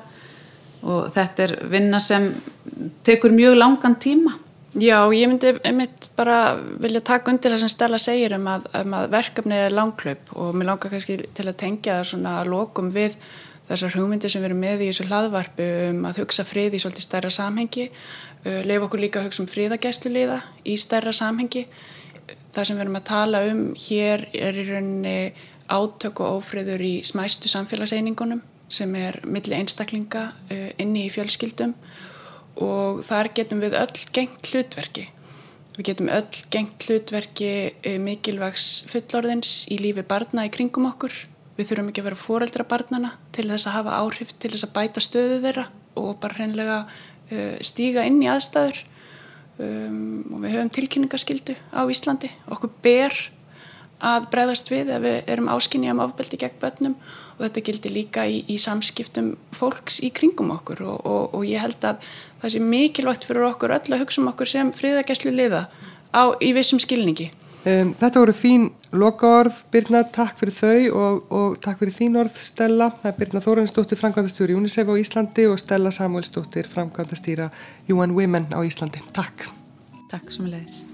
[0.89, 2.31] Og þetta er vinna sem
[3.05, 4.37] tekur mjög langan tíma
[4.77, 8.97] Já, ég myndi einmitt bara vilja taka undir það sem Stella segir um að, um
[8.99, 12.91] að verkefni er langklaup og mér langar kannski til að tengja það svona að lokum
[12.93, 13.14] við
[13.69, 17.07] þessar hugmyndir sem við erum með í þessu hlaðvarpu um að hugsa frið í svolítið
[17.07, 20.37] stærra samhengi, uh, leif okkur líka að hugsa um friðagæsluliða
[20.69, 21.64] í stærra samhengi.
[22.53, 25.16] Það sem við erum að tala um hér er í rauninni
[25.69, 31.73] átök og ófriður í smæstu samfélagseiningunum sem er milli einstaklinga uh, inni í fjölskyldum
[32.65, 35.07] og þar getum við öll gengt hlutverki.
[35.79, 41.15] Við getum öll gengt hlutverki uh, mikilvægs fullorðins í lífi barna í kringum okkur.
[41.59, 44.77] Við þurfum ekki að vera fóreldra barnana til þess að hafa áhrif til þess að
[44.77, 45.67] bæta stöðu þeirra
[45.99, 48.85] og bara hreinlega uh, stíga inn í aðstæður
[49.63, 49.99] um,
[50.35, 52.31] og við höfum tilkynningaskildu á Íslandi.
[52.51, 53.15] Okkur ber
[53.99, 56.95] að bregðast við ef við erum áskinni um ofbeldi gegn börnum
[57.39, 61.63] og þetta gildir líka í, í samskiptum fólks í kringum okkur og, og, og ég
[61.63, 65.66] held að það sé mikilvægt fyrir okkur öll að hugsa um okkur sem friðagæslu liða
[66.14, 67.30] á, í vissum skilningi.
[67.68, 72.39] Um, þetta voru fín lokaorð, Birna, takk fyrir þau og, og takk fyrir þín orð,
[72.41, 72.86] Stella.
[73.03, 77.51] Það er Birna Þórensdóttir, framkvæmdastjóri UNICEF á Íslandi og Stella Samuelsdóttir, framkvæmdastýra
[77.93, 79.03] UN Women á Íslandi.
[79.12, 79.49] Takk.
[80.09, 80.84] Takk sem leiðis.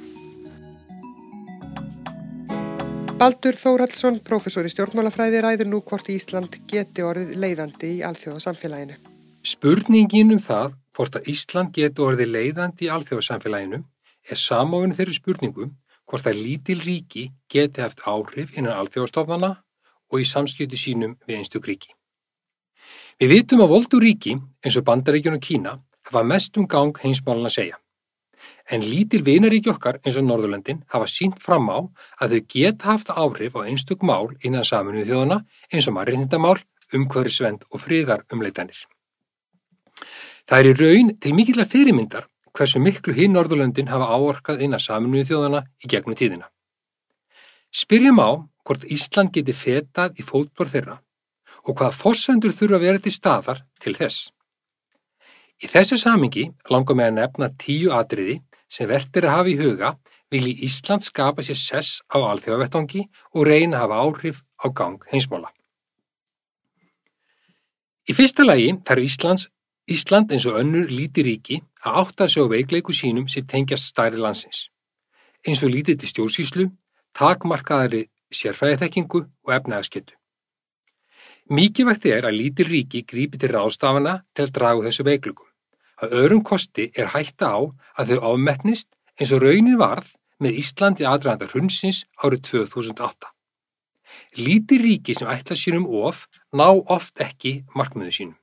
[3.20, 8.97] Baldur Þórhaldsson, professor í stjórnmálafræði, ræður nú hvort Ísland geti orðið leiðandi í alþjóðasamfélaginu.
[9.45, 13.82] Spurningin um það hvort að Ísland geti orðið leiðandi í alþjóðasamfélaginu
[14.30, 15.74] er samofinu þeirri spurningum
[16.09, 19.53] hvort að lítil ríki geti haft áhrif innan alþjóðastofnana
[20.12, 21.95] og í samskipti sínum við einstök ríki.
[23.20, 25.78] Við vitum að voldu ríki eins og Bandaríkjun og Kína
[26.09, 27.78] hafa mest um gang heimsmálun að segja.
[28.70, 31.78] En lítil vinaríki okkar eins og Norðurlöndin hafa sínt fram á
[32.20, 35.38] að þau geta haft áhrif á einstök mál innan saminuð þjóðana
[35.70, 36.59] eins og mannreitindamál,
[36.95, 38.76] umhverfisvend og friðar umleitanir.
[40.45, 44.82] Það er í raun til mikill að fyrirmyndar hversu miklu hinn Norðurlöndin hafa áorkað innan
[44.82, 46.51] saminuð þjóðana í gegnum tíðina.
[47.74, 48.30] Spyrjum á
[48.64, 51.01] hvort Ísland geti fetað í fótbor þeirra
[51.64, 54.30] og hvaða fossendur þurfa að vera til staðar til þess.
[55.64, 58.38] Í þessu samingi langar með að nefna tíu atriði
[58.68, 59.90] sem verður að hafa í huga
[60.34, 65.51] vilji Ísland skapa sér sess á alþjóðavettangi og reyna að hafa áhrif á gang heimsmála.
[68.05, 69.49] Í fyrsta lagi þarf Íslands,
[69.85, 74.16] Ísland eins og önnur líti ríki að átta sig á veikleiku sínum sem tengjast stærri
[74.16, 74.70] landsins,
[75.45, 76.64] eins og lítið til stjórnsýslu,
[77.12, 80.14] takmarkaðari sérfæðiþekkingu og efnaðarsketu.
[81.53, 85.51] Mikilvægt er að lítir ríki grípi til ráðstafana til að dragu þessu veiklukum.
[86.01, 87.61] Að öðrum kosti er hætta á
[88.01, 88.89] að þau ámetnist
[89.20, 93.28] eins og raunin varð með Íslandi aðræðanda hundsins árið 2008.
[94.41, 96.24] Lítir ríki sem ætla sínum of
[96.57, 98.39] ná oft ekki markmiðu sínum.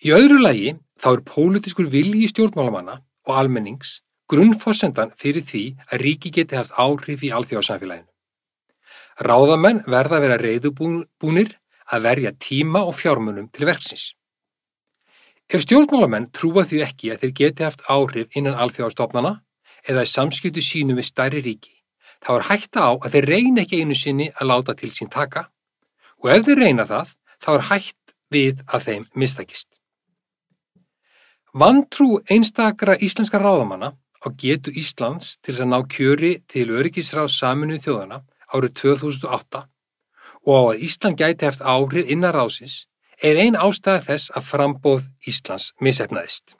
[0.00, 0.70] Í öðru lagi
[1.00, 2.94] þá er pólitiskur vilji stjórnmálamanna
[3.28, 3.98] og almennings
[4.30, 8.06] grunnforsendan fyrir því að ríki geti haft áhrif í alþjóðsamfélaginu.
[9.20, 11.50] Ráðamenn verða að vera reyðubúnir
[11.90, 14.06] að verja tíma og fjármunum til verksins.
[15.50, 19.34] Ef stjórnmálamenn trúa því ekki að þeir geti haft áhrif innan alþjóðastofnana
[19.84, 21.74] eða í samskiptu sínum við stærri ríki,
[22.24, 25.48] þá er hætta á að þeir reyna ekki einu sinni að láta til sín taka
[26.22, 29.79] og ef þeir reyna það, þá er hætt við að þeim mistakist.
[31.50, 38.20] Vantrú einstakra íslenska ráðamanna á getu Íslands til að ná kjöri til öryggisráð saminuð þjóðana
[38.54, 39.64] árið 2008
[40.46, 42.86] og á að Ísland gæti eftir áhrif innan rásins
[43.18, 46.54] er ein ástæða þess að frambóð Íslands misefnaðist.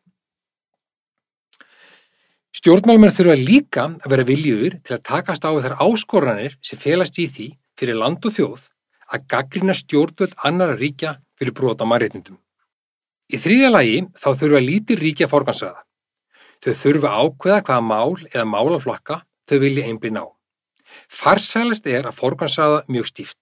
[2.50, 7.30] Stjórnmálmenn þurfa líka að vera viljur til að takast á þar áskoranir sem felast í
[7.30, 8.66] því fyrir land og þjóð
[9.06, 12.42] að gaggrina stjórnvöld annara ríkja fyrir brota mannréttundum.
[13.30, 15.84] Í þrýja lagi þá þurfa lítir ríkja forgansraða.
[16.60, 20.28] Þau þurfa ákveða hvaða mál eða málaflokka þau vilja einblina á.
[21.06, 23.38] Farsælast er að forgansraða mjög stíft.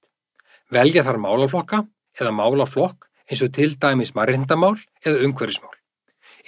[0.68, 1.82] Velja þar málaflokka
[2.20, 5.72] eða málaflokk eins og til dæmis marrindamál eða umhverfismál.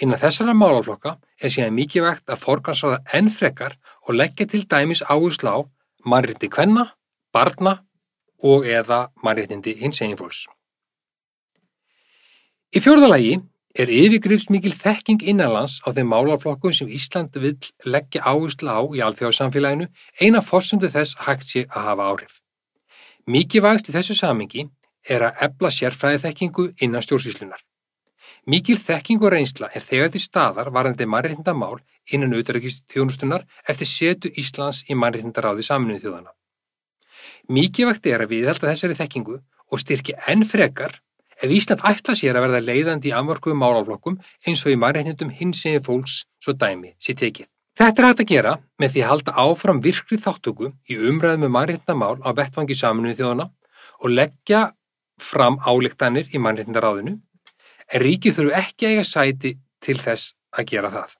[0.05, 5.01] Innan þessara málaflokka er síðan mikið vegt að forgansraða enn frekar og leggja til dæmis
[5.09, 5.59] áherslu á
[6.05, 6.91] marrindi kvenna,
[7.33, 7.81] barna
[8.45, 10.47] og eða marrindi hins eginfólks.
[12.71, 13.33] Í fjórðalagi
[13.83, 19.03] er yfirgrifst mikil þekking innanlands á þeim málaflokkum sem Ísland vil leggja áherslu á í
[19.03, 19.89] alþjóðsamfélaginu
[20.23, 22.37] eina fórsöndu þess hægt sé að hafa áhrif.
[23.27, 24.69] Mikið vægt í þessu samingi
[25.03, 27.59] er að ebla sérfræði þekkingu innan stjórnsýslunar.
[28.47, 34.85] Mikil þekking og reynsla er þegar til staðar varandi mannréttindamál innan auðvitaðrækistjónustunar eftir setu Íslands
[34.87, 36.35] í mannréttindaráði saminuð þjóðana.
[37.51, 41.01] Mikið vægt er að viðhalda þessari þekkingu og styrki enn frekar
[41.41, 45.65] ef Ísland ætla sér að verða leiðandi í amvarkuðum málaflokkum eins og í mannréttindum hins
[45.67, 47.49] eginn fólks svo dæmi sé tekið.
[47.81, 51.55] Þetta er hægt að gera með því að halda áfram virkri þáttöku í umræðum með
[51.55, 53.47] mannréttindamál á vettvangi saminuði þjóðana
[54.01, 54.61] og leggja
[55.21, 57.17] fram álíktanir í mannréttindaráðinu,
[57.93, 61.17] en ríkið þurfu ekki eiga sæti til þess að gera það.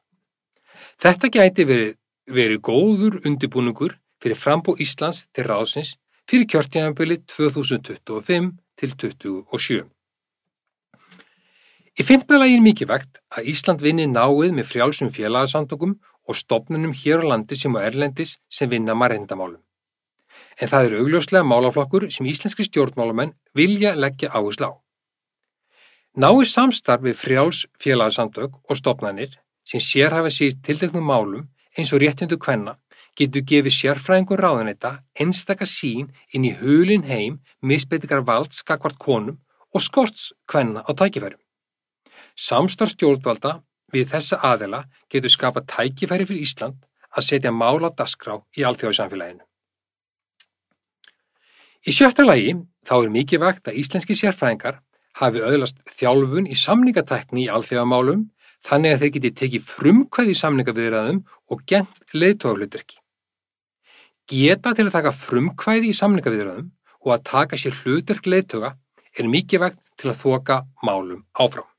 [1.01, 1.95] Þetta gæti verið,
[2.29, 5.95] verið góður undibúningur fyrir frambú Íslands til ráðsins
[6.29, 9.89] fyrir kjörtjæðanbili 2025 til 2027.
[12.01, 17.21] Í fymta lagi er mikilvægt að Ísland vinni náið með frjálsum félagasamtökum og stopnunum hér
[17.21, 19.61] á landi sem á Erlendis sem vinna marrindamálum.
[20.57, 24.81] En það er augljóslega málaflokkur sem íslenski stjórnmálamenn vilja leggja áherslu á.
[26.17, 29.37] Náið samstarf við frjáls félagasamtök og stopnanir
[29.69, 31.45] sem sérhafa sér tildeknum málum
[31.77, 32.79] eins og réttindu kvenna
[33.13, 39.37] getur gefið sérfræðingur ráðanetta einstaka sín inn í hulin heim misbeitikar valds skakvart konum
[39.75, 41.45] og skorts kvenna á tækifærum.
[42.41, 43.59] Samstarf stjórnvalda
[43.93, 46.79] við þessa aðela getur skapað tækifæri fyrir Ísland
[47.11, 49.45] að setja mál á dasgrá í alþjóðsamfélaginu.
[51.81, 52.55] Í sjötta lagi
[52.87, 54.81] þá er mikið vakt að íslenski sérfræðingar
[55.21, 58.27] hafi öðlast þjálfun í samningatækni í alþjóðamálum
[58.67, 63.01] þannig að þeir geti tekið frumkvæði í samningaviðræðum og gengt leiðtóðarluturki.
[64.31, 66.71] Geta til að taka frumkvæði í samningaviðræðum
[67.01, 68.77] og að taka sér hluturk leiðtóga
[69.17, 71.70] er mikið vakt til að þoka málum áfram.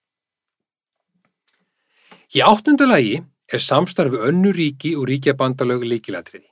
[2.32, 3.18] Í áttundalagi
[3.52, 6.46] er samstarfi önnu ríki og ríkjabandalög líkilatriði.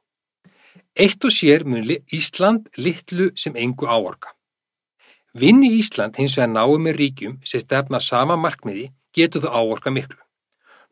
[0.91, 4.33] Eitt og sér mun Ísland litlu sem engu áorka.
[5.39, 10.19] Vinni Ísland hins vegar náðu með ríkjum sem stefna sama markmiði getur þú áorka miklu.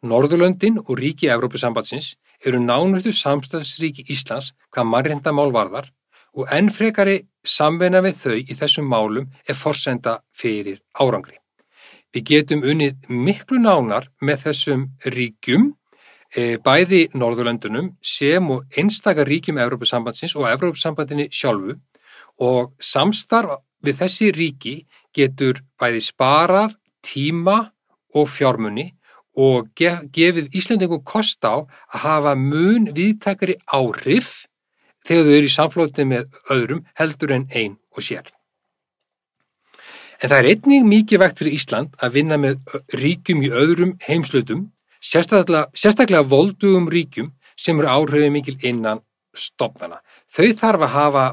[0.07, 2.13] Norðurlöndin og ríki Evrópusambatsins
[2.45, 5.91] eru nánustu samstagsríki Íslands hvað mannrindamál varðar
[6.31, 11.41] og enn frekari samveina við þau í þessum málum er forsenda fyrir árangri.
[12.15, 15.71] Við getum unnið miklu nánar með þessum ríkjum,
[16.35, 21.77] e, bæði Norðurlöndunum sem og einstakar ríkjum Evrópusambatsins og Evrópusambandinni sjálfu
[22.43, 24.75] og samstarf við þessi ríki
[25.15, 27.57] getur bæði sparað tíma
[28.15, 28.91] og fjármunni
[29.37, 34.47] og gefið Íslandingum kost á að hafa mun viðtakari áhrif
[35.05, 38.36] þegar þau eru í samflótið með öðrum heldur en einn og sér.
[40.17, 44.63] En það er einnig mikið vekt fyrir Ísland að vinna með ríkjum í öðrum heimslutum,
[44.97, 49.03] sérstaklega, sérstaklega voldugum ríkjum sem eru áhrifið mikil innan
[49.37, 50.01] stopnana.
[50.25, 51.25] Þau þarf að hafa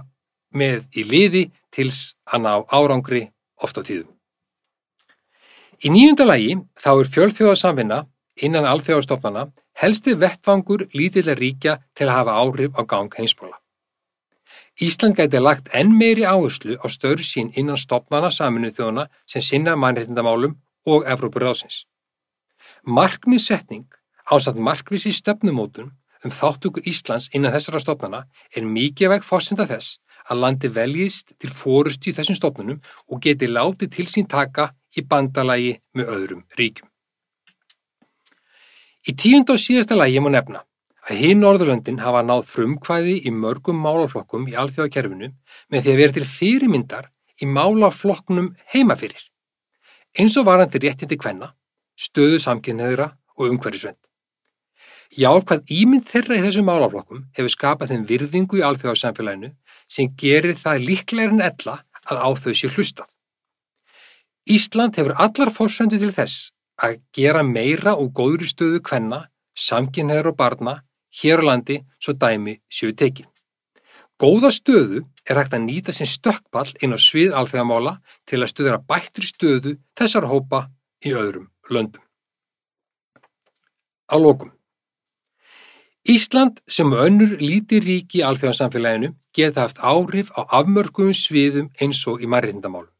[0.55, 3.24] með í liði tils að ná árangri
[3.64, 4.12] oft á tíðum.
[5.85, 8.05] Í nýjunda lagi þá er fjölþjóðarsamvinna
[8.45, 9.49] innan alþjóðarstofnana
[9.80, 13.59] helsti vettvangur lítilega ríkja til að hafa áhrif á gang heimsbóla.
[14.83, 19.77] Ísland gæti lagt enn meiri áherslu á störu sín innan stopnana saminu þjóðana sem sinna
[19.79, 20.57] mannreitindamálum
[20.91, 21.85] og Evrópuráðsins.
[22.83, 23.87] Markmiðsetning
[24.27, 25.93] ásatt markvis í stefnumótun
[26.25, 28.25] um þáttöku Íslands innan þessara stopnana
[28.57, 33.47] er mikið veg fórsenda þess að landi veljist til fórustu í þessum stopnunum og geti
[33.47, 36.91] látið til sín taka í bandalagi með öðrum ríkjum.
[39.07, 40.64] Í tíund og síðasta lagi má nefna
[41.05, 45.30] að hinn Norðurlöndin hafa náð frumkvæði í mörgum málaflokkum í alþjóðakerfinu
[45.72, 47.11] með því að vera til fyrirmyndar
[47.42, 49.20] í málaflokknum heimafyrir,
[50.16, 51.52] eins og varandi réttindi kvenna,
[51.98, 53.98] stöðu samkynneðra og umhverjusvend.
[55.14, 59.52] Já, hvað ímynd þeirra í þessum málaflokkum hefur skapað þeim virðingu í alþjóðarsamfélaginu
[59.86, 61.76] sem gerir það líklega en ella
[62.09, 63.12] að á þau sé hlustað.
[64.50, 66.50] Ísland hefur allar fórsöndu til þess
[66.82, 70.74] að gera meira og góðri stöðu kvenna, samkynneðra og barna
[71.21, 73.29] hér á landi svo dæmi séu tekin.
[74.21, 77.97] Góða stöðu er hægt að nýta sem stökkpall inn á svið alþjóðamála
[78.29, 80.69] til að stöðra bættri stöðu þessar hópa
[81.03, 82.03] í öðrum löndum.
[84.07, 84.53] Á lókum.
[86.05, 92.23] Ísland sem önnur líti ríki í alþjóðansamfélaginu geta haft áhrif á afmörgum sviðum eins og
[92.23, 92.93] í marrindamálum.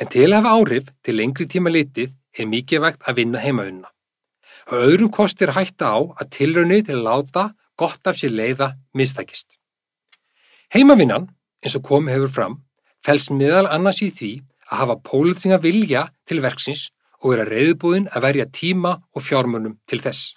[0.00, 3.93] En til að hafa áhrif til lengri tíma litið er mikið vegt að vinna heimaunna.
[4.64, 7.44] Á öðrum kosti er hætta á að tilraunni til að láta
[7.76, 9.58] gott af sér leiða mistakist.
[10.72, 11.28] Heimavinnan,
[11.62, 12.54] eins og komið hefur fram,
[13.04, 14.32] fels meðal annars í því
[14.70, 16.88] að hafa pólitinga vilja til verksins
[17.20, 20.32] og vera reyðbúðin að verja tíma og fjármunum til þess.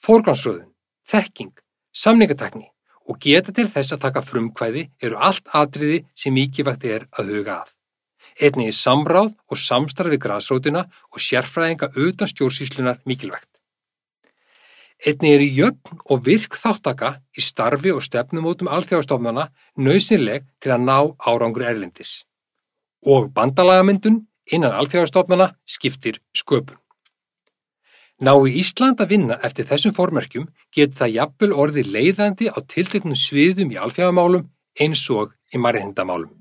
[0.00, 0.70] Forgansröðun,
[1.10, 1.52] þekking,
[1.92, 2.70] samningatekni
[3.10, 7.60] og geta til þess að taka frumkvæði eru allt atriði sem mikilvægt er að huga
[7.64, 7.74] að.
[8.40, 13.48] Einnig í samráð og samstarfi græsrótina og sérfræðinga utan stjórnsýslunar mikilvægt.
[15.00, 19.46] Einnig er í jöfn og virk þáttaka í starfi og stefnumótum alþjóðastofnana
[19.80, 22.24] nöðsynleg til að ná árangur erlendis.
[23.04, 26.76] Og bandalagamyndun innan alþjóðastofnana skiptir sköpun.
[28.20, 33.72] Nái Ísland að vinna eftir þessum formerkjum getur það jafnvel orði leiðandi á tilteknum sviðum
[33.72, 34.44] í alþjóðamálum
[34.80, 36.39] eins og í margindamálum.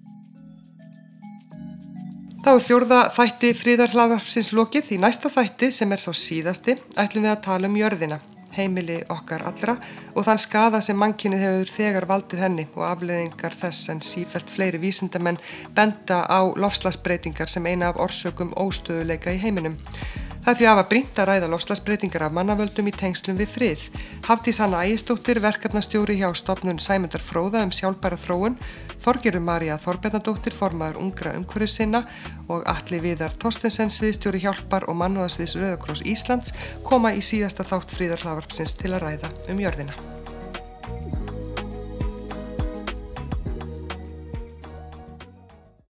[2.39, 7.33] Þá er fjórða þætti fríðarhlaðvarpsins lokið í næsta þætti sem er sá síðasti ætlum við
[7.33, 8.17] að tala um jörðina,
[8.55, 9.75] heimili okkar allra
[10.13, 14.79] og þann skada sem mannkynnið hefur þegar valdið henni og afleðingar þess en sífælt fleiri
[14.79, 15.41] vísindamenn
[15.75, 19.75] benda á lofslagsbreytingar sem eina af orsökum óstöðuleika í heiminum.
[20.39, 23.81] Það því af að brínt að ræða lofslagsbreytingar af mannavöldum í tengslum við frið.
[24.25, 28.55] Hafdís Hanna Ægistóttir, verkefnastjóri hjá stopnun Sæmundar Fróða um sjálfbæra þróun,
[29.03, 32.03] Þorgeru Marja Þorbjarnadóttir, formaður ungra umhverfið sinna
[32.47, 36.55] og Alli Viðar Torstensen, sviðstjóri hjálpar og mannúðasviðs Rauðakross Íslands
[36.87, 40.18] koma í síðasta þátt fríðarhlaðvarpsins til að ræða um jörðina.